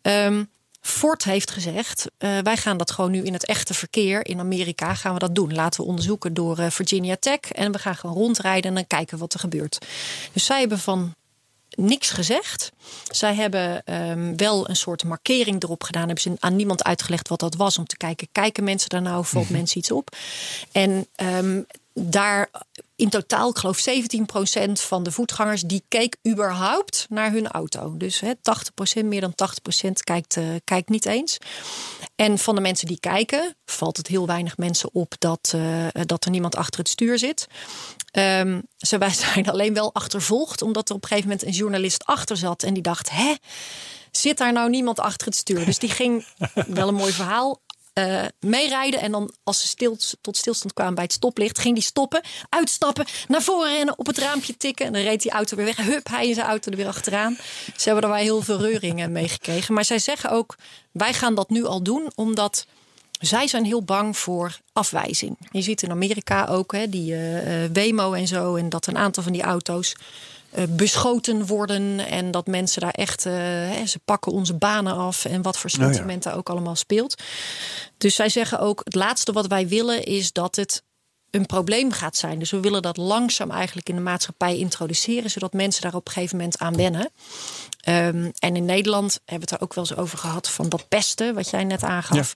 [0.02, 0.50] Um,
[0.86, 4.94] Ford heeft gezegd: uh, wij gaan dat gewoon nu in het echte verkeer in Amerika
[4.94, 5.54] gaan we dat doen.
[5.54, 9.18] Laten we onderzoeken door uh, Virginia Tech en we gaan gewoon rondrijden en dan kijken
[9.18, 9.78] wat er gebeurt.
[10.32, 11.14] Dus zij hebben van
[11.70, 12.72] niks gezegd.
[13.10, 16.06] Zij hebben um, wel een soort markering erop gedaan.
[16.06, 19.24] Hebben ze aan niemand uitgelegd wat dat was om te kijken: kijken mensen daar nou,
[19.24, 20.16] valt mm mensen iets op?
[20.72, 22.50] En um, daar
[22.96, 23.84] in totaal, ik geloof
[24.68, 27.96] 17% van de voetgangers die keek überhaupt naar hun auto.
[27.96, 28.32] Dus hè,
[29.00, 29.34] 80%, meer dan
[29.86, 31.38] 80% kijkt, uh, kijkt niet eens.
[32.16, 36.24] En van de mensen die kijken, valt het heel weinig mensen op dat, uh, dat
[36.24, 37.46] er niemand achter het stuur zit.
[38.12, 38.98] Um, ze
[39.32, 42.74] zijn alleen wel achtervolgd, omdat er op een gegeven moment een journalist achter zat en
[42.74, 43.34] die dacht: hè?
[44.10, 45.64] Zit daar nou niemand achter het stuur?
[45.64, 46.26] Dus die ging
[46.66, 47.60] wel een mooi verhaal
[47.94, 49.00] uh, meerijden.
[49.00, 53.06] En dan als ze stil, tot stilstand kwamen bij het stoplicht, ging die stoppen, uitstappen,
[53.28, 54.86] naar voren rennen, op het raampje tikken.
[54.86, 55.76] En dan reed die auto weer weg.
[55.76, 57.36] Hup, hij in zijn auto er weer achteraan.
[57.76, 59.74] Ze hebben er wel heel veel reuringen mee gekregen.
[59.74, 60.56] Maar zij zeggen ook,
[60.92, 62.66] wij gaan dat nu al doen, omdat
[63.20, 65.36] zij zijn heel bang voor afwijzing.
[65.50, 68.54] Je ziet in Amerika ook hè, die uh, Wemo en zo.
[68.54, 69.94] En dat een aantal van die auto's
[70.68, 71.98] beschoten worden.
[71.98, 75.24] En dat mensen daar echt, uh, hè, ze pakken onze banen af.
[75.24, 76.36] En wat voor sentimenten ja.
[76.36, 77.22] ook allemaal speelt.
[77.98, 80.82] Dus zij zeggen ook: het laatste wat wij willen is dat het
[81.34, 82.38] een probleem gaat zijn.
[82.38, 86.12] Dus we willen dat langzaam eigenlijk in de maatschappij introduceren, zodat mensen daar op een
[86.12, 87.10] gegeven moment aan wennen.
[87.88, 90.88] Um, en in Nederland hebben we het er ook wel eens over gehad van dat
[90.88, 92.34] pesten, wat jij net aangaf.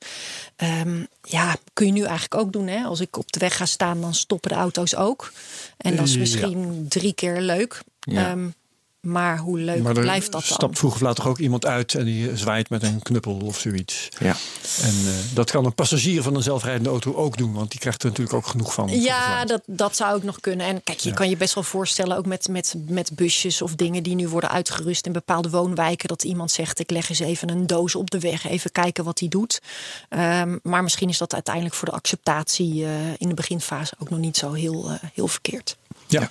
[0.57, 2.66] Ja, um, ja kun je nu eigenlijk ook doen.
[2.66, 2.85] Hè?
[2.85, 5.33] Als ik op de weg ga staan, dan stoppen de auto's ook.
[5.77, 6.89] En dat is misschien ja.
[6.89, 7.81] drie keer leuk.
[8.09, 8.30] Ja.
[8.30, 8.54] Um,
[9.00, 10.56] maar hoe leuk maar blijft dat dan?
[10.56, 13.59] stapt vroeg of laat toch ook iemand uit en die zwaait met een knuppel of
[13.59, 14.09] zoiets.
[14.18, 14.36] Ja.
[14.82, 18.02] En uh, dat kan een passagier van een zelfrijdende auto ook doen, want die krijgt
[18.02, 19.00] er natuurlijk ook genoeg van.
[19.00, 20.66] Ja, dat, dat zou ook nog kunnen.
[20.66, 21.14] En kijk, je ja.
[21.14, 24.50] kan je best wel voorstellen, ook met, met, met busjes of dingen die nu worden
[24.50, 28.20] uitgerust in bepaalde woonwijken, dat iemand zegt: Ik leg eens even een doos op de
[28.20, 29.61] weg, even kijken wat hij doet.
[30.09, 34.18] Um, maar misschien is dat uiteindelijk voor de acceptatie uh, in de beginfase ook nog
[34.18, 35.76] niet zo heel, uh, heel verkeerd.
[36.09, 36.30] Ja.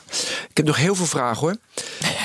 [0.50, 1.56] Ik heb nog heel veel vragen hoor.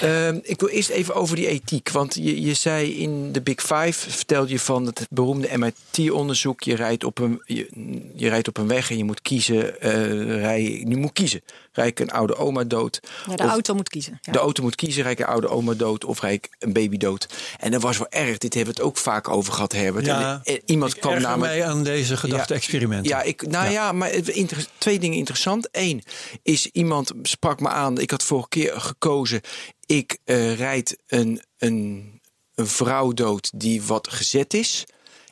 [0.02, 1.90] Ehm, ik wil eerst even over die ethiek.
[1.90, 6.62] Want je, je zei in de Big Five, vertelde je van het beroemde MIT-onderzoek.
[6.62, 7.68] Je, rijdt op een, je,
[8.16, 9.80] je rijdt op een weg en je moet kiezen.
[9.80, 11.40] eh rij, je moet kiezen.
[11.72, 13.00] Rij ik een oude oma dood?
[13.28, 14.18] Ja, de Of- auto moet kiezen.
[14.22, 14.32] Ja.
[14.32, 16.96] De auto moet kiezen, rijd ik een oude oma dood of rijd ik een baby
[16.96, 17.26] dood.
[17.58, 18.38] En dat was wel erg.
[18.38, 20.06] Dit hebben we het ook vaak over gehad, Herbert.
[20.06, 21.52] Ja, en, en iemand Ik kwam namelijk...
[21.52, 23.10] mij aan deze gedachte-experimenten.
[23.10, 25.68] Ja, ik, nou ja, maar het- inter- twee dingen interessant.
[25.72, 26.02] Eén
[26.42, 27.12] is iemand
[27.42, 27.98] sprak me aan.
[27.98, 29.40] Ik had vorige keer gekozen.
[29.86, 32.20] Ik eh, rijd een, een,
[32.54, 34.84] een vrouw dood die wat gezet is.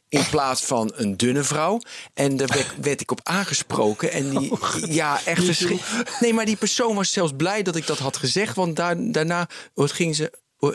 [0.08, 1.80] In plaats van een dunne vrouw.
[2.14, 4.12] En daar werd, werd ik op aangesproken.
[4.12, 4.52] En die,
[4.86, 6.10] ja, echt verschrikkelijk.
[6.20, 8.56] Nee, maar die persoon was zelfs blij dat ik dat had gezegd.
[8.56, 10.32] Want daar, daarna ging ze,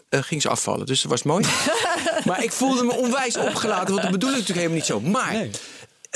[0.10, 0.86] eh, ging ze afvallen.
[0.86, 1.46] Dus dat was mooi.
[2.26, 3.90] maar ik voelde me onwijs opgelaten.
[3.90, 5.00] Want dat bedoel ik natuurlijk helemaal niet zo.
[5.00, 5.34] Maar.
[5.34, 5.52] Nee.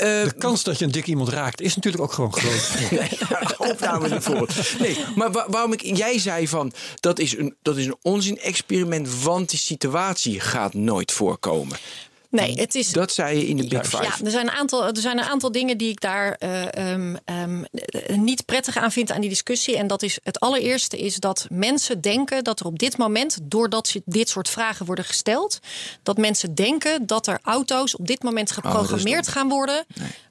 [0.00, 2.70] Eh, De kans dat je een dik iemand raakt is natuurlijk ook gewoon groot.
[3.70, 4.48] Opname niet voor.
[4.78, 9.22] Nee, maar wa- waarom ik, jij zei van dat is een, dat is een onzin-experiment,
[9.22, 11.76] want die situatie gaat nooit voorkomen.
[12.30, 12.92] Nee, het is.
[12.92, 14.02] Dat zei je in de Big Five.
[14.02, 17.16] Ja, er zijn, een aantal, er zijn een aantal dingen die ik daar eh, ehm,
[17.24, 19.76] ehm, eh, niet prettig aan vind aan die discussie.
[19.76, 23.94] En dat is het allereerste is dat mensen denken dat er op dit moment, doordat
[24.04, 25.58] dit soort vragen worden gesteld,
[26.02, 29.84] dat mensen denken dat er auto's op dit moment geprogrammeerd gaan worden.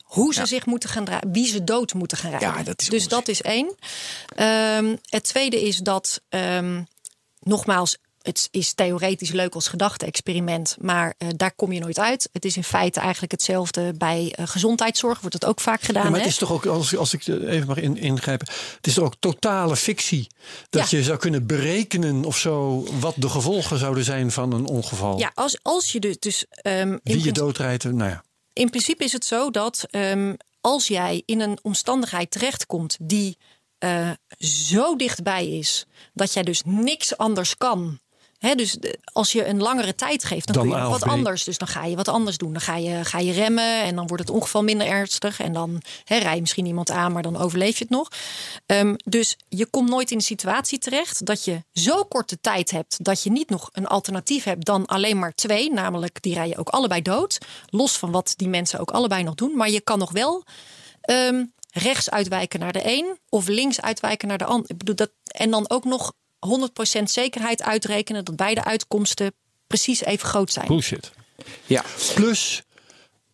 [0.04, 2.50] Hoe ze zich moeten gaan draaien, wie ze dood moeten gaan rijden.
[2.50, 3.76] Ja, dat is dus dat is één.
[4.36, 6.22] Ehm, het tweede is dat,
[7.40, 12.30] nogmaals, het is theoretisch leuk als gedachte-experiment, maar eh, daar kom je nooit uit.
[12.32, 16.04] Het is in feite eigenlijk hetzelfde bij eh, gezondheidszorg, wordt het ook vaak gedaan.
[16.04, 16.26] Ja, maar hè?
[16.26, 19.16] het is toch ook, als, als ik even mag in, ingrijpen, het is toch ook
[19.20, 20.28] totale fictie.
[20.70, 20.98] Dat Ja.
[20.98, 25.20] je zou kunnen berekenen of zo wat de gevolgen zouden zijn van een ongeval.
[25.20, 26.20] Ja, als, als je dus.
[26.20, 28.24] dus ehm, in, Wie je doodrijdt, nou ja.
[28.54, 33.38] in principe is het zo dat ehm, als jij in een omstandigheid terechtkomt die
[33.78, 38.00] eh, zo dichtbij is dat jij dus niks anders kan.
[38.40, 41.44] Dus de- als je een langere tijd geeft, dan, Dan kun je nog wat anders.
[41.44, 42.52] Dus dan ga je wat anders doen.
[42.52, 45.40] Dan ga je, ga je remmen en dan wordt het ongeval minder ernstig.
[45.40, 48.08] En dan hè, rij je misschien iemand aan, maar dan overleef je het nog.
[48.66, 53.04] Ehm, dus je komt nooit in een situatie terecht dat je zo korte tijd hebt
[53.04, 55.72] dat je niet nog een alternatief hebt dan alleen maar twee.
[55.74, 57.38] Namelijk, die rij je ook allebei dood.
[57.66, 59.56] Los van wat die mensen ook allebei nog doen.
[59.56, 60.44] Maar je kan nog wel
[61.02, 64.70] ehm, rechts uitwijken naar de een of links uitwijken naar de ander.
[64.70, 66.14] Ik bedoel dat, en dan ook nog
[67.00, 69.32] 100% zekerheid uitrekenen dat beide uitkomsten
[69.68, 70.68] precies even groot zijn.
[70.68, 71.12] Bullshit.
[71.66, 71.84] Ja.
[72.16, 72.64] Plus,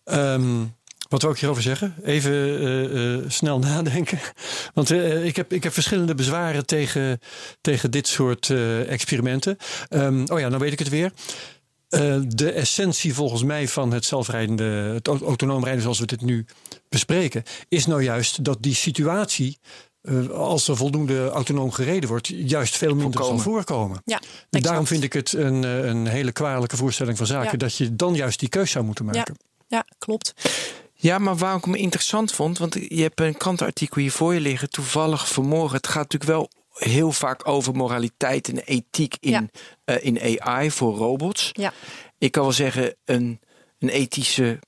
[0.04, 0.64] ehm,
[1.10, 1.96] wat wil ik hierover zeggen?
[2.04, 4.20] Even eh, eh, snel nadenken.
[4.74, 7.20] Want eh, ik, heb, ik heb verschillende bezwaren tegen,
[7.62, 9.58] tegen dit soort eh, experimenten.
[9.90, 11.12] Ehm, oh ja, nou weet ik het weer.
[11.90, 16.22] Eh, de essentie volgens mij van het zelfrijdende, het au- autonoom rijden zoals we dit
[16.22, 16.46] nu
[16.90, 19.60] bespreken, is nou juist dat die situatie,
[20.06, 23.42] eh, als er voldoende autonoom gereden wordt, juist veel minder Voorkomen.
[23.44, 24.02] zal voorkomen.
[24.06, 27.58] Ja, En daarom vind ik het een, eh, een hele kwalijke voorstelling van zaken Ja.
[27.58, 29.36] dat je dan juist die keus zou moeten maken.
[29.68, 30.34] ja, klopt.
[30.94, 34.40] Ja, maar waarom ik me interessant vond, want je hebt een krantenartikel hier voor je
[34.40, 35.78] liggen, toevallig vanmorgen.
[35.78, 39.46] Het gaat natuurlijk wel heel vaak over moraliteit en ethiek in, Ja.
[39.86, 41.50] eh, in AI voor robots.
[41.54, 41.74] Ja.
[42.18, 43.40] Ik kan wel zeggen, een,
[43.80, 44.60] een ethische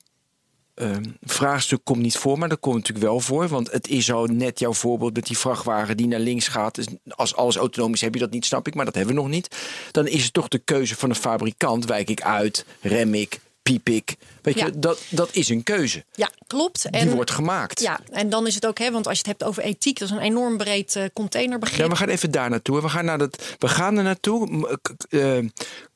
[0.78, 3.48] ehm, vraagstuk komt niet voor, maar dat komt natuurlijk wel voor.
[3.48, 6.74] Want het is zo net jouw voorbeeld met die vrachtwagen die naar links gaat.
[6.74, 9.20] Dus als alles autonoom is, heb je dat niet, snap ik, maar dat hebben we
[9.20, 9.56] nog niet.
[9.90, 11.84] Dan is het toch de keuze van de fabrikant.
[11.84, 14.16] Wijk ik uit, rem ik, piep ik.
[14.42, 14.66] Weet Ja.
[14.66, 16.04] je, dat, dat is een keuze.
[16.12, 16.82] Ja, klopt.
[16.82, 17.80] Die En, wordt gemaakt.
[17.80, 20.08] ja, en dan is het ook, hè, want als je het hebt over ethiek, dat
[20.08, 21.80] is een enorm breed eh, containerbegrip.
[21.80, 22.82] Ja, we gaan even daar naartoe.
[22.82, 24.78] We gaan, naar dat, we gaan er naartoe.
[25.08, 25.38] Eh,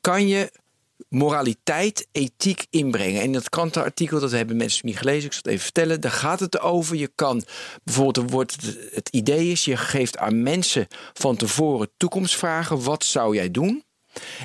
[0.00, 0.50] kan je
[1.12, 3.20] moraliteit, ethiek inbrengen?
[3.20, 6.00] En in dat krantenartikel, dat hebben mensen niet gelezen, ik zal het even vertellen.
[6.00, 6.96] Daar gaat het over.
[6.96, 7.44] Je kan
[7.84, 8.56] bijvoorbeeld,
[8.90, 12.82] het idee is, je geeft aan mensen van tevoren toekomstvragen.
[12.82, 13.84] Wat zou jij doen?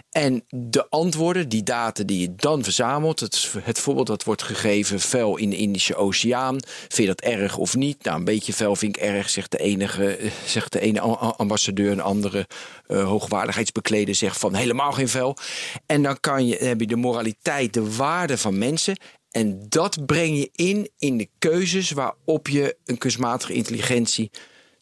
[0.10, 5.00] En de antwoorden, die data die je dan verzamelt, het, het voorbeeld dat wordt gegeven,
[5.00, 8.04] vuil in de Indische Oceaan, vind je dat erg of niet?
[8.04, 11.92] Nou, een beetje vuil vind ik erg, zegt de, enige, eh, zegt de ene ambassadeur,
[11.92, 12.48] een andere
[12.88, 15.38] eh, hoogwaardigheidsbekleder zegt van helemaal geen vuil.
[15.86, 18.98] En dan kan je, heb je de moraliteit, de waarde van mensen.
[19.32, 24.32] En dat breng je in in de keuzes waarop je een kunstmatige intelligentie,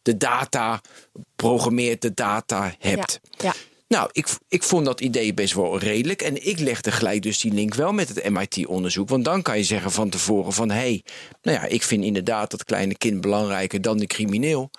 [0.02, 0.80] de data,
[1.36, 3.20] programmeert de data hebt.
[3.22, 3.54] Ja, ja.
[3.88, 6.22] Nou, ik, ik vond dat idee best wel redelijk.
[6.22, 9.08] En ik legde gelijk dus die link wel met het MIT-onderzoek.
[9.08, 10.70] Want dan kan je zeggen van tevoren van...
[10.70, 11.04] hé, hey,
[11.42, 14.70] nou ja, ik vind inderdaad dat kleine kind belangrijker dan de crimineel.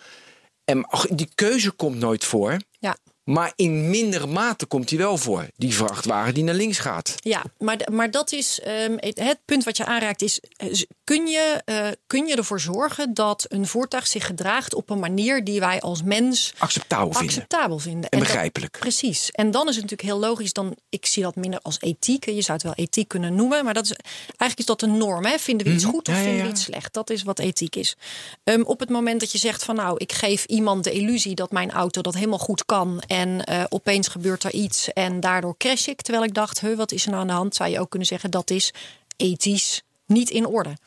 [0.64, 2.58] En die keuze komt nooit voor.
[2.80, 2.97] Ja.
[3.28, 5.47] Maar in mindere mate komt hij wel voor.
[5.55, 7.15] Die vrachtwagen die naar links gaat.
[7.19, 10.39] Ja, maar, maar dat is um, het punt wat je aanraakt is...
[10.57, 10.73] eh,
[11.03, 14.73] kun je, uh, kun je ervoor zorgen dat een voertuig zich gedraagt...
[14.73, 17.28] op een manier die wij als mens acceptabel vinden.
[17.36, 18.03] Acceptabel vinden.
[18.09, 18.71] En, en begrijpelijk.
[18.71, 19.32] Dat, precies.
[19.32, 20.53] En dan is het natuurlijk heel logisch.
[20.53, 22.25] Dan, ik zie dat minder als ethiek.
[22.25, 23.63] Je zou het wel ethiek kunnen noemen.
[23.65, 23.91] Maar dat is,
[24.25, 25.25] eigenlijk is dat een norm.
[25.25, 25.38] Hè?
[25.39, 25.91] Vinden we iets Mhm.
[25.93, 26.49] goed of Ja, vinden we ja.
[26.51, 26.93] iets slecht?
[26.93, 27.95] Dat is wat ethiek is.
[28.43, 29.97] Um, op het moment dat je zegt van nou...
[29.97, 33.01] ik geef iemand de illusie dat mijn auto dat helemaal goed kan...
[33.18, 36.01] en uh, opeens gebeurt er iets en daardoor crash ik.
[36.01, 37.55] Terwijl ik dacht, huh, wat is er nou aan de hand?
[37.55, 38.74] Zou je ook kunnen zeggen dat is
[39.18, 40.78] ethisch niet in orde.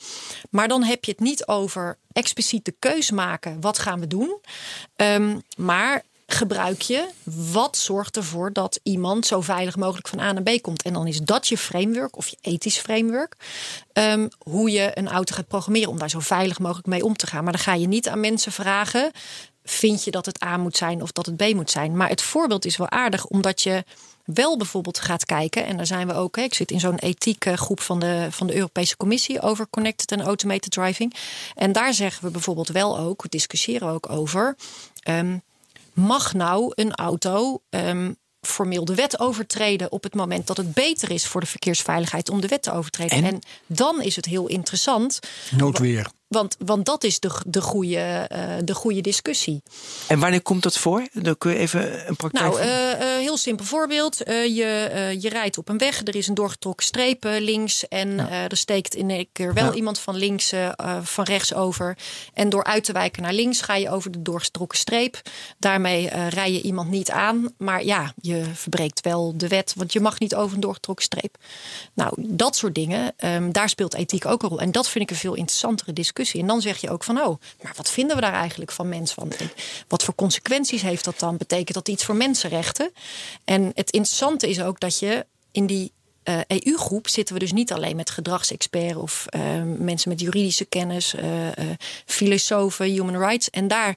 [0.50, 3.60] Maar dan heb je het niet over expliciet de keus maken.
[3.60, 4.38] Wat gaan we doen?
[4.96, 7.08] Um, maar gebruik je
[7.52, 10.82] wat zorgt ervoor dat iemand zo veilig mogelijk van A naar B komt.
[10.82, 13.36] En dan is dat je framework of je ethisch framework.
[13.92, 17.26] Um, hoe je een auto gaat programmeren om daar zo veilig mogelijk mee om te
[17.26, 17.44] gaan.
[17.44, 19.10] Maar dan ga je niet aan mensen vragen.
[19.70, 21.96] Vind je dat het A moet zijn of dat het B moet zijn?
[21.96, 23.84] Maar het voorbeeld is wel aardig, omdat je
[24.24, 25.66] wel bijvoorbeeld gaat kijken.
[25.66, 26.36] En daar zijn we ook.
[26.36, 30.12] Hè, ik zit in zo'n ethieke groep van de, van de Europese Commissie over connected
[30.12, 31.14] en automated driving.
[31.54, 34.56] En daar zeggen we bijvoorbeeld wel ook, we discussiëren ook over.
[35.08, 35.42] Um,
[35.92, 41.10] mag nou een auto um, formeel de wet overtreden op het moment dat het beter
[41.10, 43.16] is voor de verkeersveiligheid om de wet te overtreden?
[43.16, 45.18] En, en dan is het heel interessant.
[45.50, 46.10] Noodweer.
[46.30, 49.62] Want, want dat is de, de, goede, uh, de goede discussie.
[50.06, 51.08] En wanneer komt dat voor?
[51.12, 52.44] Dan kun je even een praktijk.
[52.44, 54.28] Nou, uh, uh, heel simpel voorbeeld.
[54.28, 57.88] Uh, je, je rijdt op een weg, er is een doorgetrokken streep links.
[57.88, 58.48] En ja.
[58.48, 59.72] er steekt in één keer wel ja.
[59.72, 60.52] iemand van links,
[61.02, 61.98] van rechts over.
[62.34, 65.20] En door uit te wijken naar links ga je over de doorgetrokken streep.
[65.58, 67.54] Daarmee rij je iemand niet aan.
[67.58, 71.36] Maar ja, je verbreekt wel de wet, want je mag niet over een doorgetrokken streep.
[71.94, 74.60] Nou, dat soort dingen, um, daar speelt ethiek ook een rol.
[74.60, 76.18] En dat vind ik een veel interessantere discussie.
[76.28, 79.12] En dan zeg je ook van, oh, maar wat vinden we daar eigenlijk van mens
[79.12, 79.32] van?
[79.88, 81.36] Wat voor consequenties heeft dat dan?
[81.36, 82.92] Betekent dat iets voor mensenrechten?
[83.44, 85.92] En het interessante is ook dat je in die
[86.46, 91.48] EU-groep zitten we dus niet alleen met gedragsexperts of uh, mensen met juridische kennis, uh,
[92.06, 93.50] filosofen, human rights.
[93.50, 93.96] En daar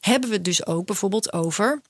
[0.00, 1.82] hebben we het dus ook bijvoorbeeld over.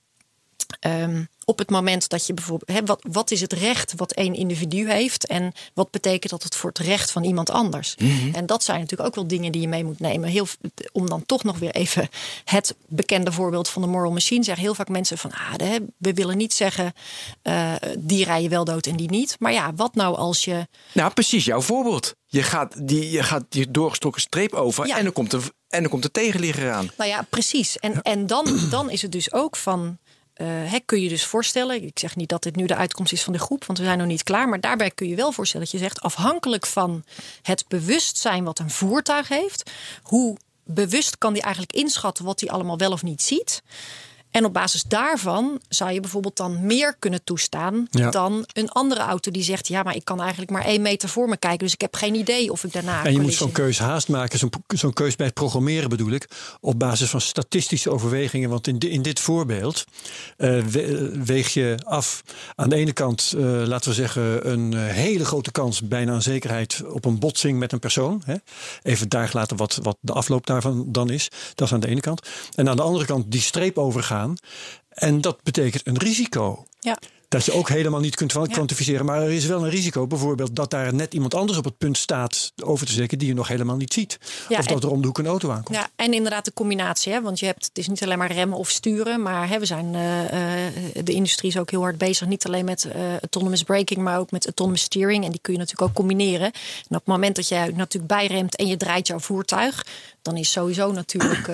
[0.81, 2.79] Um, op het moment dat je bijvoorbeeld.
[2.79, 5.27] Hè, wat, wat is het recht wat één individu heeft?
[5.27, 7.95] En wat betekent dat het voor het recht van iemand anders?
[7.99, 8.35] Mm -hmm.
[8.35, 10.29] En dat zijn natuurlijk ook wel dingen die je mee moet nemen.
[10.29, 10.47] Heel,
[10.93, 12.09] om dan toch nog weer even
[12.45, 14.45] het bekende voorbeeld van de moral machine.
[14.45, 15.33] Zeggen heel vaak mensen van.
[15.33, 16.93] Ah, we willen niet zeggen.
[17.43, 19.37] Uh, die rijden wel dood en die niet.
[19.39, 20.67] Maar ja, wat nou als je.
[20.93, 22.15] Nou, precies jouw voorbeeld.
[22.27, 24.87] Je gaat die, je gaat die doorgestoken streep over.
[24.87, 24.97] Ja.
[24.97, 25.51] En dan komt er.
[25.69, 26.91] En dan komt de tegenligger aan.
[26.97, 27.79] Nou ja, precies.
[27.79, 29.99] En, en dan, dan is het dus ook van.
[30.37, 33.33] Uh, kun je dus voorstellen, ik zeg niet dat dit nu de uitkomst is van
[33.33, 35.75] de groep, want we zijn nog niet klaar, maar daarbij kun je wel voorstellen dat
[35.75, 37.05] je zegt, afhankelijk van
[37.43, 39.71] het bewustzijn wat een voertuig heeft,
[40.03, 43.63] hoe bewust kan die eigenlijk inschatten wat hij allemaal wel of niet ziet.
[44.35, 48.11] En op basis daarvan zou je bijvoorbeeld dan meer kunnen toestaan ja.
[48.11, 51.29] dan een andere auto die zegt: Ja, maar ik kan eigenlijk maar één meter voor
[51.29, 53.05] me kijken, dus ik heb geen idee of ik daarna.
[53.05, 56.29] En je moet zo'n keuze haast maken, zo'n zo keuze bij het programmeren bedoel ik,
[56.61, 58.51] op basis van statistische overwegingen.
[58.51, 59.85] Want in, in dit voorbeeld
[60.39, 62.23] uh, we weeg je af
[62.55, 66.83] aan de ene kant, uh, laten we zeggen, een hele grote kans, bijna een zekerheid,
[66.87, 68.23] op een botsing met een persoon.
[68.25, 68.35] Hè?
[68.83, 71.29] Even daar laten wat, wat de afloop daarvan dan is.
[71.55, 72.29] Dat is aan de ene kant.
[72.55, 74.23] En aan de andere kant die streep overgaan.
[74.89, 76.67] En dat betekent een risico.
[76.81, 76.99] Ja.
[77.35, 79.05] Dat je ook helemaal niet kunt kwantificeren.
[79.05, 81.99] Maar er is wel een risico, bijvoorbeeld, dat daar net iemand anders op het punt
[81.99, 84.19] staat over te zeker die je nog helemaal niet ziet.
[84.49, 85.77] Ja, of dat er om de hoek een auto aankomt.
[85.77, 87.13] Ja, en inderdaad de combinatie.
[87.13, 87.23] Hè?
[87.23, 89.23] Want je hebt, het is niet alleen maar remmen of sturen.
[89.23, 90.31] Maar hè, we zijn, uh, uh,
[91.05, 92.29] de industrie is ook heel hard bezig.
[92.29, 95.25] Niet alleen met uh, autonomous braking, maar ook met autonomous steering.
[95.25, 96.47] En die kun je natuurlijk ook combineren.
[96.47, 96.53] En
[96.89, 99.87] op het moment dat jij natuurlijk bijremt en je draait jouw voertuig.
[100.23, 101.49] Dan is sowieso natuurlijk,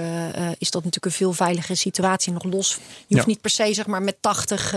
[0.59, 2.33] is dat natuurlijk een veel veiligere situatie.
[2.33, 2.75] Nog los.
[3.07, 3.27] Je hoeft ja.
[3.27, 4.75] niet per se zeg maar met 80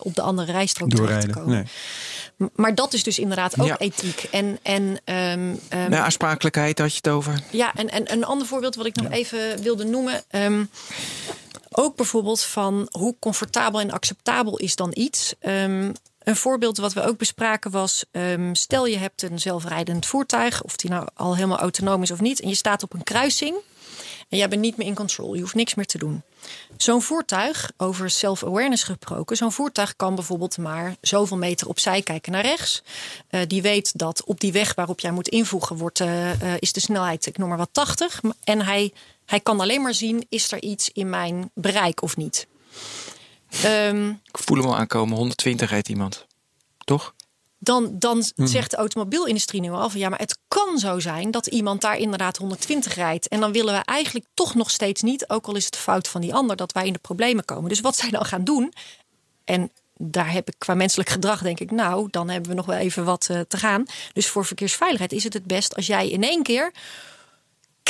[0.00, 1.50] op de andere rijstrook terecht te komen.
[1.50, 2.48] Nee.
[2.54, 3.78] Maar dat is dus inderdaad ook Ja.
[3.78, 4.22] ethiek.
[4.30, 7.42] En, en, um, aansprakelijkheid had je het over.
[7.50, 10.22] ja, en, en een ander voorbeeld wat ik nog even wilde noemen.
[10.28, 10.64] ehm,
[11.70, 15.34] ook bijvoorbeeld van hoe comfortabel en acceptabel is dan iets.
[15.40, 18.04] Een voorbeeld wat we ook bespraken was:
[18.52, 22.40] stel je hebt een zelfrijdend voertuig, of die nou al helemaal autonoom is of niet,
[22.40, 23.56] en je staat op een kruising
[24.28, 26.22] en jij bent niet meer in control, je hoeft niks meer te doen.
[26.76, 32.42] Zo'n voertuig, over self-awareness gesproken, zo'n voertuig kan bijvoorbeeld maar zoveel meter opzij kijken naar
[32.42, 32.82] rechts.
[33.30, 36.72] Uh, die weet dat op die weg waarop jij moet invoegen, wordt, uh, uh, is
[36.72, 38.20] de snelheid, ik noem maar wat, 80.
[38.44, 38.92] En hij,
[39.26, 42.46] hij kan alleen maar zien, is er iets in mijn bereik of niet.
[43.64, 46.26] Um, Ik voel hem al aankomen, 120 rijdt iemand.
[46.84, 47.14] Toch?
[47.58, 51.46] Dan, dan zegt de automobielindustrie nu al van ja, maar het kan zo zijn dat
[51.46, 53.28] iemand daar inderdaad 120 rijdt.
[53.28, 56.08] En dan willen we eigenlijk toch nog steeds niet, ook al is het de fout
[56.08, 57.68] van die ander, dat wij in de problemen komen.
[57.68, 58.72] Dus wat zij dan gaan doen,
[59.44, 62.76] en daar heb ik qua menselijk gedrag denk ik, nou, dan hebben we nog wel
[62.76, 63.84] even wat eh, te gaan.
[64.12, 66.72] Dus voor verkeersveiligheid is het het best als jij in één keer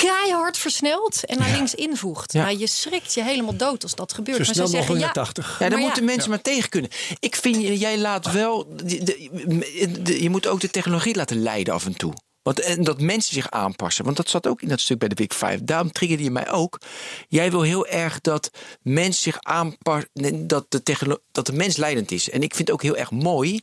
[0.03, 2.33] keihard versnelt en naar links invoegt.
[2.33, 2.45] Ja.
[2.45, 4.37] Nou, je schrikt je helemaal dood als dat gebeurt.
[4.39, 5.53] Zo Maar snel ze zeggen, mogelijk ja, naar 80.
[5.53, 6.11] Ja, daar Maar moeten ja.
[6.11, 6.91] mensen maar tegen kunnen.
[7.19, 8.67] Ik vind, jij laat wel.
[8.77, 12.13] de- de- de- je moet ook de technologie laten leiden af en toe.
[12.43, 14.05] Want, en dat mensen zich aanpassen.
[14.05, 15.65] Want dat zat ook in dat stuk bij de Big Five.
[15.65, 16.81] Daarom triggerde je mij ook.
[17.29, 18.51] Jij wil heel erg dat
[18.83, 20.47] mensen zich aanpassen.
[20.47, 22.31] Dat de, dat de mens leidend is.
[22.31, 23.61] En ik vind het ook heel erg mooi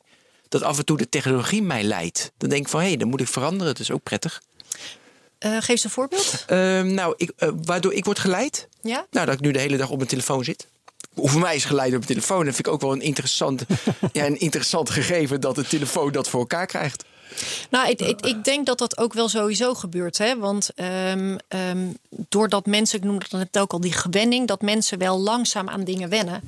[0.50, 2.32] dat af en toe de technologie mij leidt.
[2.38, 3.74] Dan denk ik van hé, hey, dan moet ik veranderen.
[3.74, 4.42] Dat is ook prettig.
[5.44, 6.44] Eh, geef eens een voorbeeld.
[6.48, 8.68] Ehm, nou, ik, eh, waardoor ik word geleid.
[8.82, 9.06] Ja?
[9.12, 10.68] Nou, dat ik nu de hele dag op mijn telefoon zit.
[11.16, 12.46] Voor mij is geleid op mijn telefoon.
[12.46, 13.64] Dat vind ik ook wel een interessant,
[14.12, 17.06] ja, een interessant gegeven dat de telefoon dat voor elkaar krijgt.
[17.70, 20.18] Nou, ik, ik, ik denk dat dat ook wel sowieso gebeurt.
[20.18, 20.38] Hè?
[20.38, 24.98] Want ehm, ehm, doordat mensen, ik noemde het net ook al, die gewenning, dat mensen
[24.98, 26.42] wel langzaam aan dingen wennen.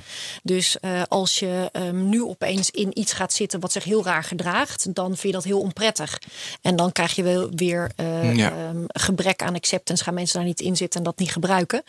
[0.43, 4.23] Dus eh, als je ehm, nu opeens in iets gaat zitten wat zich heel raar
[4.23, 6.19] gedraagt, dan vind je dat heel onprettig.
[6.61, 8.53] En dan krijg je wel weer eh, Ja.
[8.88, 10.03] gebrek aan acceptance.
[10.03, 11.83] Gaan mensen daar niet in zitten en dat niet gebruiken.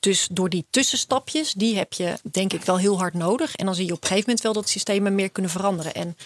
[0.00, 3.56] Dus door die tussenstapjes, die heb je denk ik wel heel hard nodig.
[3.56, 5.94] En dan zie je op een gegeven moment wel dat systemen meer kunnen veranderen.
[5.94, 6.16] En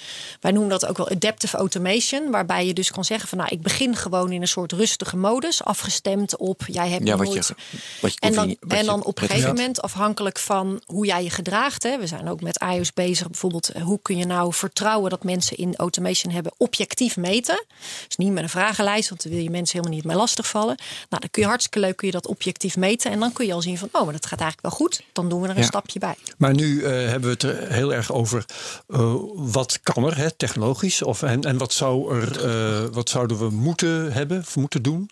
[0.40, 2.30] wij noemen dat ook wel adaptive automation.
[2.30, 5.64] Waarbij je dus kan zeggen van nou, ik begin gewoon in een soort rustige modus.
[5.64, 7.47] Afgestemd op jij hebt Ja, wat nooit...
[7.47, 7.55] je,
[8.01, 10.82] wat je, En dan, conveni- wat en je dan op een gegeven moment, afhankelijk van
[10.87, 11.82] hoe jij je gedraagt.
[11.82, 13.30] Hè, we zijn ook met iOS bezig.
[13.30, 17.64] Bijvoorbeeld, eh, hoe kun je nou vertrouwen dat mensen in automation hebben objectief meten?
[18.07, 20.76] Dus niet met een vragenlijst, want dan wil je mensen helemaal niet mee lastigvallen.
[21.09, 23.11] Nou, dan kun je hartstikke leuk kun je dat objectief meten.
[23.11, 25.03] En dan kun je al zien van, oh, maar dat gaat eigenlijk wel goed.
[25.12, 25.66] Dan doen we er een Ja.
[25.66, 26.14] stapje bij.
[26.39, 28.45] Maar nu eh, hebben we het er heel erg over
[28.89, 33.38] eh, wat kan er, hè, technologisch, of, en, en wat, zou er, eh, wat zouden
[33.38, 35.10] we moeten hebben, of moeten doen.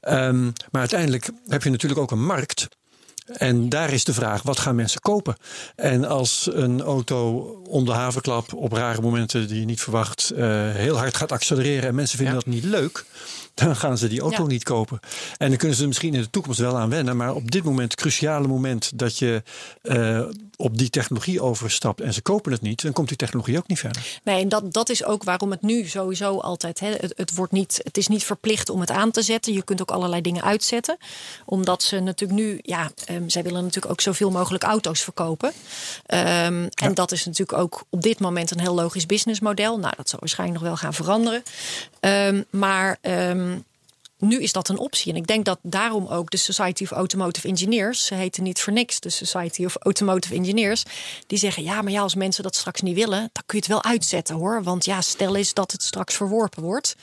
[0.00, 2.68] Ehm, maar uiteindelijk heb je natuurlijk ook een markt.
[3.26, 5.36] En daar is de vraag, wat gaan mensen kopen?
[5.76, 7.38] En als een auto
[7.68, 11.88] om de havenklap op rare momenten die je niet verwacht eh, heel hard gaat accelereren
[11.88, 12.40] en mensen vinden Ja.
[12.44, 13.04] dat niet leuk,
[13.54, 14.48] dan gaan ze die auto Ja.
[14.48, 15.00] niet kopen.
[15.36, 17.64] En dan kunnen ze er misschien in de toekomst wel aan wennen, maar op dit
[17.64, 19.42] moment, cruciale moment dat je
[19.82, 20.22] eh,
[20.56, 23.78] op die technologie overstapt en ze kopen het niet, dan komt die technologie ook niet
[23.78, 24.20] verder.
[24.22, 26.80] Nee, en dat, dat is ook waarom het nu sowieso altijd.
[26.80, 29.52] Hè, het, het, wordt niet, het is niet verplicht om het aan te zetten.
[29.52, 30.96] Je kunt ook allerlei dingen uitzetten.
[31.44, 35.52] Omdat ze natuurlijk nu, ja, ehm, zij willen natuurlijk ook zoveel mogelijk auto's verkopen.
[36.06, 39.78] Ehm, En dat is natuurlijk ook op dit moment een heel logisch businessmodel.
[39.78, 41.42] Nou, dat zal waarschijnlijk nog wel gaan veranderen.
[42.00, 42.98] Ehm, maar.
[44.18, 45.12] Nu is dat een optie.
[45.12, 48.72] En ik denk dat daarom ook de Society of Automotive Engineers, ze heten niet voor
[48.72, 50.82] niks de Society of Automotive Engineers,
[51.26, 53.66] die zeggen: ja, maar ja, als mensen dat straks niet willen, dan kun je het
[53.66, 54.62] wel uitzetten hoor.
[54.62, 56.96] Want ja, stel eens dat het straks verworpen wordt.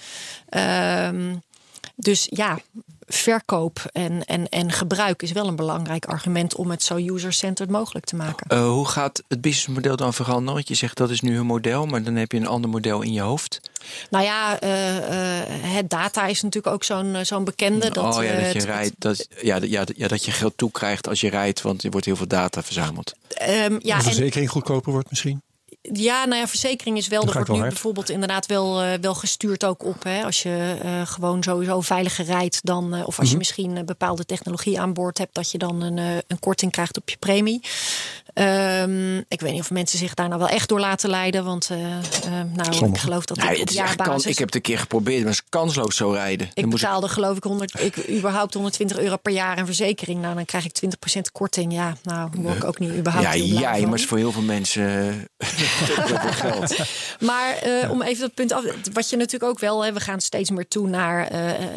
[0.49, 1.35] Ehm,
[1.95, 2.59] dus ja,
[3.07, 8.05] verkoop en, en, en gebruik is wel een belangrijk argument om het zo user-centered mogelijk
[8.05, 8.47] te maken.
[8.47, 10.53] Eh, hoe gaat het businessmodel dan veranderen?
[10.53, 13.01] Want je zegt dat is nu een model, maar dan heb je een ander model
[13.01, 13.59] in je hoofd.
[14.09, 14.97] Nou ja, eh,
[15.41, 17.89] eh, het data is natuurlijk ook zo'n zo'n bekende.
[17.91, 18.93] Dat, oh ja, dat je het- rijdt.
[18.97, 21.91] Dat, ja, dat- ja, dat- ja, dat je geld toekrijgt als je rijdt, want er
[21.91, 23.13] wordt heel veel data verzameld.
[23.27, 25.41] ehm, ja, de en, verzekering goedkoper wordt misschien.
[25.91, 27.23] Ja, nou ja, verzekering is wel.
[27.27, 27.69] Ik wordt nu hard.
[27.69, 30.03] bijvoorbeeld inderdaad wel, eh, wel gestuurd ook op.
[30.03, 30.23] Hè.
[30.23, 32.93] Als je eh, gewoon sowieso veiliger rijdt dan.
[32.93, 35.97] eh, of als je misschien eh, bepaalde technologie aan boord hebt, dat je dan een,
[36.27, 37.61] een korting krijgt op je premie.
[38.33, 41.43] Ehm, ik weet niet of mensen zich daar nou wel echt door laten leiden.
[41.43, 42.01] Want eh, eh,
[42.53, 44.31] nou, ik geloof dat Nou, ik op jaarbasis.
[44.31, 46.47] ik heb het een keer geprobeerd, maar het is kansloos zo rijden.
[46.53, 50.21] Ik Dan betaalde geloof ik 100, ik, überhaupt 120 euro per jaar aan verzekering.
[50.21, 51.73] Nou, dan krijg ik 20% korting.
[51.73, 53.89] Ja, nou, word ik ook niet überhaupt ja, van.
[53.89, 54.83] maar is voor heel veel mensen
[55.37, 55.47] eh,
[56.43, 56.75] geld.
[57.19, 58.63] Maar eh, om even dat punt af.
[58.93, 59.83] Wat je natuurlijk ook wel.
[59.85, 61.31] Hè, we gaan steeds meer toe naar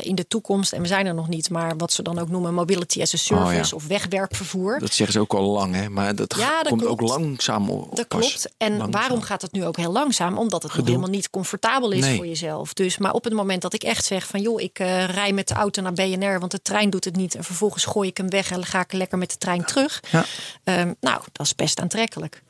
[0.04, 0.72] in de toekomst.
[0.72, 1.50] En we zijn er nog niet.
[1.50, 3.46] Maar wat ze dan ook noemen mobility as a service.
[3.46, 3.76] Oh, ja.
[3.76, 4.78] Of wegwerpvervoer.
[4.78, 5.88] Dat zeggen ze ook al lang, hè?
[5.88, 7.12] maar dat Ja, dat komt ook klopt.
[7.18, 7.96] langzaam op.
[7.96, 8.52] Dat klopt.
[8.56, 8.90] En Langzaam.
[8.90, 10.38] waarom gaat het nu ook heel langzaam?
[10.38, 12.16] Omdat het nog helemaal niet comfortabel is Nee.
[12.16, 12.72] voor jezelf.
[12.72, 15.48] Dus, maar op het moment dat ik echt zeg van joh, ik eh, rij met
[15.48, 17.34] de auto naar BNR, want de trein doet het niet.
[17.34, 20.02] En vervolgens gooi ik hem weg en ga ik lekker met de trein terug.
[20.10, 20.24] Ja.
[20.64, 22.42] Ehm, nou, dat is best aantrekkelijk.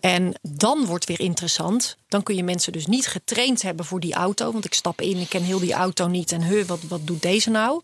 [0.00, 1.96] En dan wordt weer interessant.
[2.08, 4.52] Dan kun je mensen dus niet getraind hebben voor die auto.
[4.52, 6.32] Want ik stap in, ik ken heel die auto niet.
[6.32, 7.82] En he, wat, wat doet deze nou?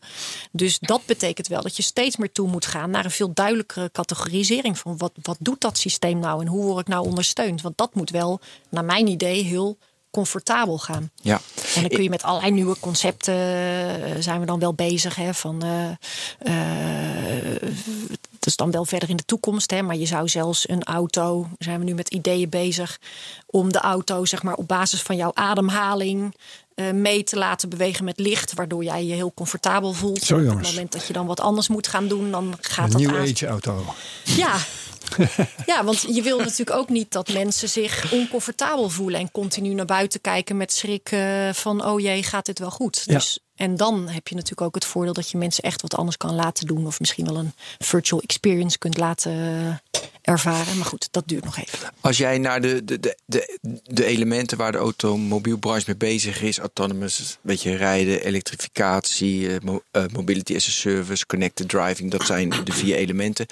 [0.52, 3.90] Dus dat betekent wel dat je steeds meer toe moet gaan naar een veel duidelijkere
[3.92, 7.62] categorisering van wat, wat doet dat systeem nou en hoe word ik nou ondersteund?
[7.62, 9.78] Want dat moet wel, naar mijn idee, heel
[10.18, 11.10] comfortabel gaan.
[11.20, 11.40] Ja.
[11.74, 15.14] En dan kun je met allerlei nieuwe concepten eh, zijn we dan wel bezig.
[15.14, 15.90] Hè, van, eh,
[16.38, 17.62] eh,
[18.30, 21.48] dat is dan wel verder in de toekomst, hè, maar je zou zelfs een auto,
[21.58, 22.98] zijn we nu met ideeën bezig,
[23.46, 26.34] om de auto zeg maar, op basis van jouw ademhaling
[26.94, 30.22] mee te laten bewegen met licht, waardoor jij je heel comfortabel voelt.
[30.22, 32.90] Zo, op het moment dat je dan wat anders moet gaan doen, dan gaat een
[32.92, 33.22] dat New aan.
[33.22, 33.94] Age auto.
[34.24, 34.56] Ja.
[35.66, 39.84] Ja, want je wil natuurlijk ook niet dat mensen zich oncomfortabel voelen en continu naar
[39.86, 41.16] buiten kijken met schrik
[41.52, 43.08] van oh jee, gaat dit wel goed?
[43.08, 46.16] Dus en dan heb je natuurlijk ook het voordeel dat je mensen echt wat anders
[46.16, 46.86] kan laten doen.
[46.86, 49.32] Of misschien wel een virtual experience kunt laten
[50.22, 50.76] ervaren.
[50.76, 51.92] Maar goed, dat duurt nog even.
[52.00, 57.38] Als jij naar de, de, de, de, elementen waar de automobielbranche mee bezig is, autonomous,
[57.40, 62.72] weet je, rijden, elektrificatie, mo uh, mobility as a service, connected driving, dat zijn de
[62.72, 63.46] vier elementen.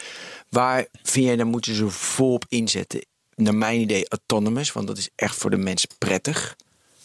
[0.48, 3.04] Waar vind jij, dan moeten ze volop inzetten?
[3.34, 6.56] Naar mijn idee autonomous, want dat is echt voor de mens prettig.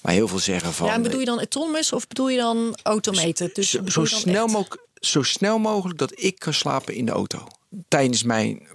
[0.01, 0.87] Maar heel veel zeggen van.
[0.87, 3.55] Ja, en bedoel je dan autonomous of bedoel je dan automated?
[3.55, 7.47] Dus zo, zo snel, mogelijk, zo snel mogelijk dat ik kan slapen in de auto.
[7.87, 8.67] Tijdens mijn,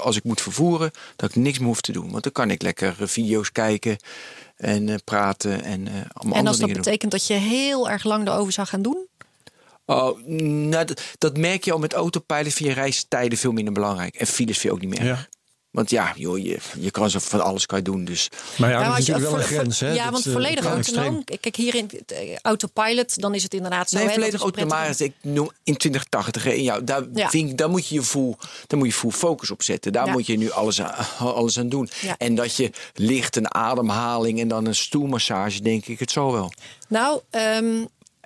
[0.00, 2.10] als ik moet vervoeren, dat ik niks meer hoef te doen.
[2.10, 3.96] Want dan kan ik lekker video's kijken
[4.56, 7.20] en uh, praten en uh, allemaal En als dat dingen betekent doen.
[7.20, 9.06] dat je heel erg lang erover zou gaan doen?
[9.86, 12.52] Oh, nou, dat, dat merk je al met autopilot.
[12.52, 14.14] Vind je reistijden veel minder belangrijk.
[14.14, 15.08] En files vind je ook niet meer.
[15.08, 15.26] Ja.
[15.74, 18.04] Want ja, joh, je, je kan zo van alles kan je doen.
[18.04, 18.28] Dus.
[18.58, 19.80] Maar ja, Nou, dat is natuurlijk wel een grens.
[19.80, 19.92] Hè?
[19.92, 21.24] Ja, Dat, want eh, volledig autonoom.
[21.24, 23.96] Kijk, hier in uh, autopilot, dan is het inderdaad zo.
[23.98, 24.60] Nee, volledig is prettig.
[24.62, 25.00] automatisch.
[25.00, 26.44] Ik noem in 2080.
[26.44, 27.28] hè, In jou, daar, Ja.
[27.30, 28.34] vind ik, daar moet je je full,
[28.66, 29.92] daar moet je full focus op zetten.
[29.92, 30.12] Daar Ja.
[30.12, 30.94] moet je nu alles aan,
[31.34, 31.88] alles aan doen.
[32.00, 32.14] Ja.
[32.18, 36.52] En dat je licht een ademhaling en dan een stoelmassage, denk ik het zo wel.
[36.88, 37.84] Nou, ehm,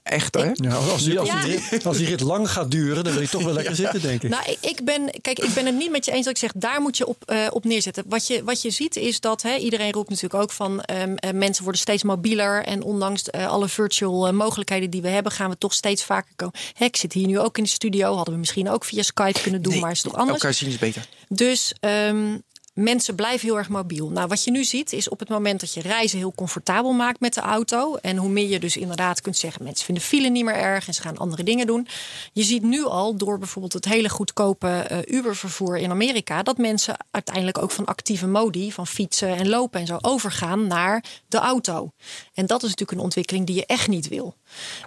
[0.09, 0.51] Echt hè?
[0.53, 1.43] Ja, als, die, als, Ja.
[1.43, 4.03] die rit, als die rit lang gaat duren, dan wil je toch wel lekker zitten,
[4.03, 4.31] denk ik.
[4.31, 6.53] Nou, ik, ik ben, kijk, ik ben het niet met je eens dat ik zeg,
[6.55, 8.05] daar moet je op, eh, op neerzetten.
[8.07, 11.33] Wat je, wat je ziet is dat, hè, iedereen roept natuurlijk ook van, ehm, eh,
[11.33, 12.65] mensen worden steeds mobieler.
[12.65, 16.55] En ondanks eh, alle virtual mogelijkheden die we hebben, gaan we toch steeds vaker komen.
[16.73, 19.41] Hè, ik zit hier nu ook in de studio, hadden we misschien ook via Skype
[19.41, 20.39] kunnen doen, Nee, maar is toch anders?
[20.39, 21.07] Elkaar zien is beter.
[21.29, 22.39] Dus ehm,
[22.83, 24.11] mensen blijven heel erg mobiel.
[24.11, 27.21] Nou, wat je nu ziet is op het moment dat je reizen heel comfortabel maakt
[27.21, 27.97] met de auto.
[27.97, 30.95] En hoe meer je dus inderdaad kunt zeggen, mensen vinden file niet meer erg en
[30.95, 31.87] ze gaan andere dingen doen.
[32.33, 36.97] Je ziet nu al door bijvoorbeeld het hele goedkope eh, Uber-vervoer in Amerika, dat mensen
[37.11, 41.91] uiteindelijk ook van actieve modi, van fietsen en lopen en zo, overgaan naar de auto.
[42.35, 44.35] En dat is natuurlijk een ontwikkeling die je echt niet wil.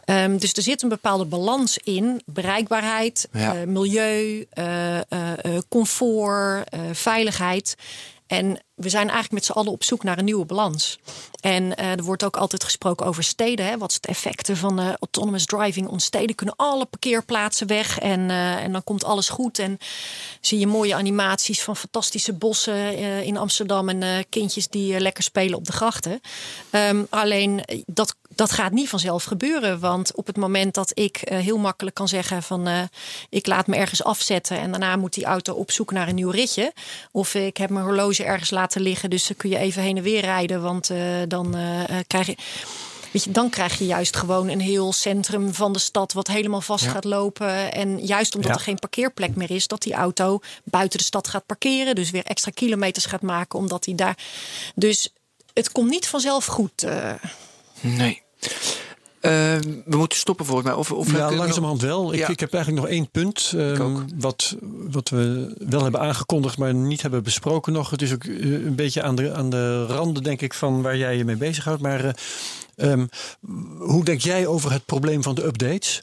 [0.06, 3.56] Ehm, dus er zit een bepaalde balans in bereikbaarheid, Ja.
[3.56, 5.04] eh, milieu, eh, eh,
[5.70, 7.76] comfort, veiligheid.
[8.28, 11.00] En we zijn eigenlijk met z'n allen op zoek naar een nieuwe balans.
[11.42, 13.66] En er wordt ook altijd gesproken over steden.
[13.66, 13.78] Hè?
[13.78, 15.88] Wat is het effecten van eh, autonomous driving?
[15.88, 19.60] Ons steden kunnen alle parkeerplaatsen weg en, en dan komt alles goed.
[19.60, 19.78] En
[20.42, 25.66] zie je mooie animaties van fantastische bossen in Amsterdam en kindjes die lekker spelen op
[25.66, 26.22] de grachten.
[26.70, 29.80] Ehm, alleen dat, dat gaat niet vanzelf gebeuren.
[29.80, 32.82] Want op het moment dat ik eh, heel makkelijk kan zeggen van eh,
[33.30, 36.30] ik laat me ergens afzetten en daarna moet die auto op zoek naar een nieuw
[36.30, 36.74] ritje.
[37.12, 40.04] Of ik heb mijn horloge ergens laten liggen, dus dan kun je even heen en
[40.04, 40.62] weer rijden.
[40.62, 41.56] Want eh, dan
[42.08, 42.36] krijg je.
[43.12, 46.62] Weet je, dan krijg je juist gewoon een heel centrum van de stad wat helemaal
[46.62, 46.92] vast Ja.
[46.92, 47.74] gaat lopen.
[47.74, 48.58] En juist omdat Ja.
[48.58, 51.96] er geen parkeerplek meer is, dat die auto buiten de stad gaat parkeren.
[51.96, 54.18] Dus weer extra kilometers gaat maken, omdat hij daar.
[54.76, 55.14] Dus
[55.54, 56.86] het komt niet vanzelf goed.
[57.82, 58.22] Nee.
[59.20, 59.32] Eh,
[59.86, 60.78] we moeten stoppen volgens mij.
[60.78, 62.14] Of, of Ja, we nog- langzamerhand wel.
[62.14, 62.28] Ik, Ja.
[62.28, 63.54] ik heb eigenlijk nog één punt.
[63.58, 64.56] ehm, wat,
[64.92, 67.90] wat we wel hebben aangekondigd, maar niet hebben besproken nog.
[67.90, 70.98] Het is ook eh, een beetje aan de, aan de randen, denk ik, van waar
[70.98, 71.82] jij je mee bezighoudt.
[71.82, 73.06] Maar eh, ehm,
[73.80, 76.02] hoe denk jij over het probleem van de updates?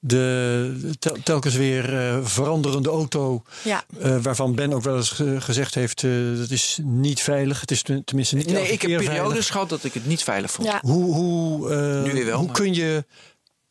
[0.00, 3.84] De tel- telkens weer eh, veranderende auto, Ja.
[4.00, 7.60] eh, waarvan Ben ook wel eens ge- gezegd heeft: eh, dat is niet veilig.
[7.60, 9.46] Het is ten- tenminste niet Nee, ik heb periodes veilig.
[9.46, 10.68] gehad dat ik het niet veilig vond.
[10.68, 10.78] Ja.
[10.82, 13.04] Hoe, hoe, eh, Nu weer wel, hoe maar- kun je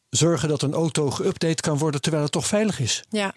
[0.10, 3.04] zorgen dat een auto geüpdate kan worden terwijl het toch veilig is?
[3.10, 3.34] Ja,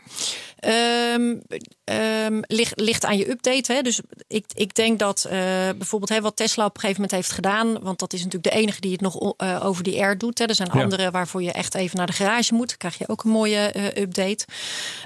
[0.60, 1.36] Ehm,
[1.84, 3.72] ehm, ligt, ligt aan je update.
[3.72, 3.82] Hè?
[3.82, 5.38] Dus ik, ik denk dat eh,
[5.76, 8.58] bijvoorbeeld hè, wat Tesla op een gegeven moment heeft gedaan, want dat is natuurlijk de
[8.60, 10.38] enige die het nog eh, over die air doet.
[10.38, 10.44] Hè.
[10.44, 10.82] Er zijn Ja.
[10.82, 12.68] andere waarvoor je echt even naar de garage moet.
[12.68, 14.44] Dan krijg je ook een mooie eh, update.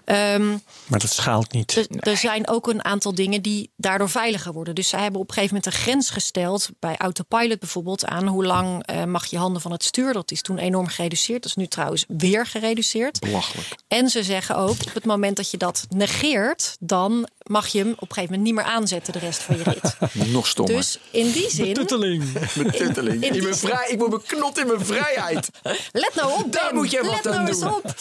[0.05, 0.49] Ehm,
[0.87, 1.77] Maar dat schaalt niet.
[1.77, 4.75] er, er zijn ook een aantal dingen die daardoor veiliger worden.
[4.75, 8.45] Dus zij hebben op een gegeven moment een grens gesteld bij autopilot bijvoorbeeld aan hoe
[8.45, 10.13] lang eh, mag je handen van het stuur.
[10.13, 11.43] Dat is toen enorm gereduceerd.
[11.43, 13.21] Dat is nu trouwens weer gereduceerd.
[13.21, 13.69] Belachelijk.
[13.89, 17.91] En ze zeggen ook, op het moment dat je dat negeert, dan mag je hem
[17.93, 19.97] op een gegeven moment niet meer aanzetten de rest van je rit.
[20.33, 20.75] Nog stommer.
[20.77, 22.33] Dus in die zin, Tutteling.
[22.63, 23.23] Betutteling.
[23.23, 25.49] in In mijn die- vrij, ik word beknot in mijn vrijheid.
[25.93, 26.75] let nou op, Daar Ben.
[26.75, 27.75] moet jij wat let aan nou eens doen.
[27.75, 27.95] op.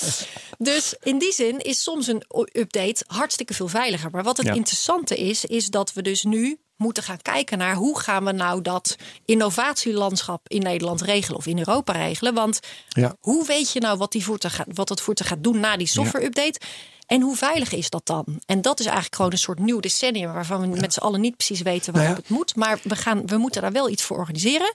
[0.58, 4.10] Dus in die zin is soms een update hartstikke veel veiliger.
[4.12, 4.54] Maar wat het Ja.
[4.54, 8.62] interessante is, is dat we dus nu moeten gaan kijken naar hoe gaan we nou
[8.62, 12.34] dat innovatielandschap in Nederland regelen of in Europa regelen.
[12.34, 13.16] Want Ja.
[13.20, 15.88] hoe weet je nou wat, die voertuig gaat, wat het voertuig gaat doen na die
[15.88, 16.60] software update?
[17.08, 18.26] En hoe veilig is dat dan?
[18.46, 21.36] En dat is eigenlijk gewoon een soort nieuw decennium waarvan we met z'n allen niet
[21.36, 22.36] precies weten waarop Nou ja.
[22.36, 22.56] het moet.
[22.56, 24.74] Maar we, gaan, we moeten daar wel iets voor organiseren.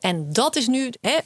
[0.00, 1.18] En dat is nu hè,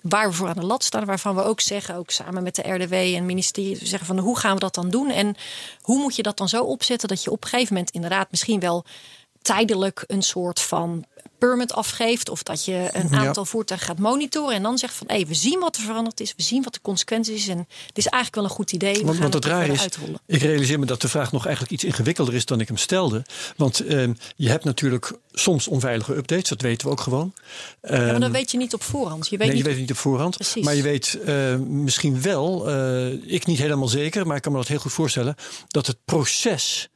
[0.00, 1.04] waar we voor aan de lat staan.
[1.04, 4.18] Waarvan we ook zeggen, ook samen met de RDW en het ministerie, we zeggen van
[4.18, 5.10] hoe gaan we dat dan doen?
[5.10, 5.34] En
[5.80, 8.60] hoe moet je dat dan zo opzetten dat je op een gegeven moment inderdaad misschien
[8.60, 8.84] wel
[9.42, 11.04] tijdelijk een soort van
[11.48, 12.28] permit afgeeft.
[12.28, 13.26] Of dat je een Ja.
[13.26, 14.54] aantal voertuigen gaat monitoren.
[14.54, 16.34] En dan zegt van hé, we zien wat er veranderd is.
[16.36, 17.48] We zien wat de consequenties is.
[17.48, 18.94] En het is eigenlijk wel een goed idee.
[18.94, 20.20] We Want, want het het raar is, uitrollen.
[20.26, 23.24] ik realiseer me dat de vraag nog eigenlijk iets ingewikkelder is dan ik hem stelde.
[23.56, 27.32] Want ehm, je hebt natuurlijk soms onveilige updates, dat weten we ook gewoon.
[27.82, 29.28] Ja, maar Ehm, dat weet je niet op voorhand.
[29.28, 30.36] Je weet nee, niet je weet het niet op voorhand.
[30.36, 30.64] Precies.
[30.64, 34.58] Maar je weet eh, misschien wel, eh, ik niet helemaal zeker, maar ik kan me
[34.58, 35.34] dat heel goed voorstellen,
[35.68, 36.88] dat het proces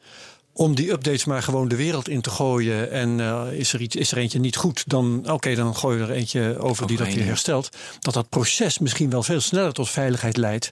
[0.56, 2.90] om die updates maar gewoon de wereld in te gooien.
[2.90, 6.04] En eh, is, er iets, is er eentje niet goed, dan oké, dan gooi je
[6.04, 7.24] er eentje over die dat weer ja.
[7.24, 7.76] herstelt.
[8.00, 10.70] Dat dat proces misschien wel veel sneller tot veiligheid leidt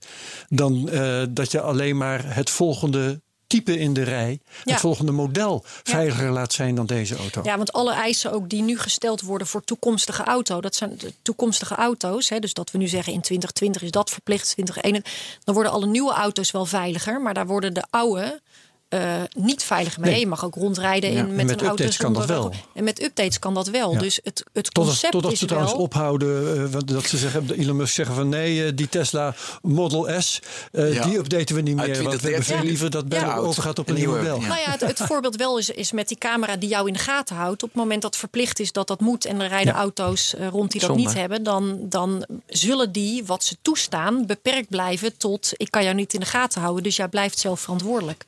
[0.48, 4.72] dan eh, dat je alleen maar het volgende type in de rij, Ja.
[4.72, 7.40] het volgende model veiliger laat zijn dan deze auto.
[7.44, 11.12] Ja, want alle eisen ook die nu gesteld worden voor toekomstige auto, dat zijn de
[11.22, 12.28] toekomstige auto's.
[12.28, 15.40] Hè, dus dat we nu zeggen in 2020 is dat verplicht, 2021.
[15.44, 18.40] Dan worden alle nieuwe auto's wel veiliger, maar daar worden de oude
[18.88, 20.10] eh, niet veilig mee.
[20.10, 20.20] Nee.
[20.20, 22.50] Je mag ook rondrijden Ja, in, en met, met een auto updates kan dat zonder-
[22.50, 22.52] wel.
[22.74, 23.92] En met updates kan dat wel.
[23.92, 23.98] Ja.
[23.98, 25.82] Dus het, het Totdat, concept totdat is ze trouwens wel...
[25.82, 30.20] ophouden, eh, dat ze zeggen, de Elon Musk zeggen van nee, eh, die Tesla Model
[30.22, 30.40] S,
[30.72, 31.04] eh, Ja.
[31.04, 31.84] die updaten we niet meer.
[31.86, 32.56] Want we hebben 2013.
[32.56, 33.36] veel liever dat Ja.
[33.36, 34.40] overgaat op een Een nieuw nieuwe, model.
[34.40, 34.46] ja.
[34.48, 36.98] Nou ja, het, het voorbeeld wel is, is met die camera die jou in de
[36.98, 37.62] gaten houdt.
[37.62, 39.78] Op het moment dat verplicht is dat dat moet en er rijden Ja.
[39.78, 41.04] auto's rond die dat Zonde.
[41.06, 45.94] niet hebben, dan, dan zullen die wat ze toestaan beperkt blijven tot ik kan jou
[45.94, 48.24] niet in de gaten houden, dus jij blijft zelf verantwoordelijk.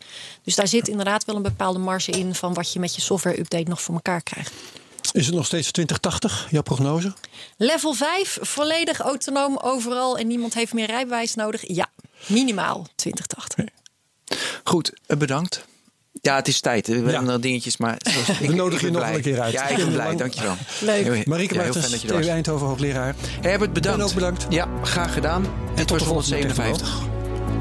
[0.46, 3.38] Dus daar zit inderdaad wel een bepaalde marge in van wat je met je software
[3.38, 4.52] update nog voor elkaar krijgt.
[5.12, 7.12] Is het nog steeds 2080, jouw prognose?
[7.56, 11.68] Level 5, volledig autonoom overal en niemand heeft meer rijbewijs nodig.
[11.74, 11.86] Ja,
[12.26, 13.64] minimaal 2080.
[14.64, 15.64] Goed, eh, bedankt.
[16.20, 16.86] Ja, het is tijd.
[16.86, 17.02] We Ja.
[17.02, 17.96] hebben nog dingetjes, maar
[18.40, 19.14] ik, nodigen ik je nog blij.
[19.14, 19.52] een keer uit.
[19.52, 20.16] Ja, ik ben blij.
[20.16, 20.56] Dankjewel.
[20.80, 21.26] Leuk.
[21.26, 22.28] Marieke ja, heel Martens, fijn dat je TU.
[22.28, 23.14] Eindhoven hoogleraar.
[23.40, 23.98] Herbert, bedankt.
[23.98, 24.46] Ben ook bedankt.
[24.48, 25.42] Ja, graag gedaan.
[25.74, 27.00] Dit tot was de volgende 157.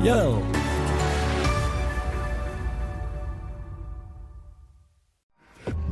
[0.04, 0.28] Ja.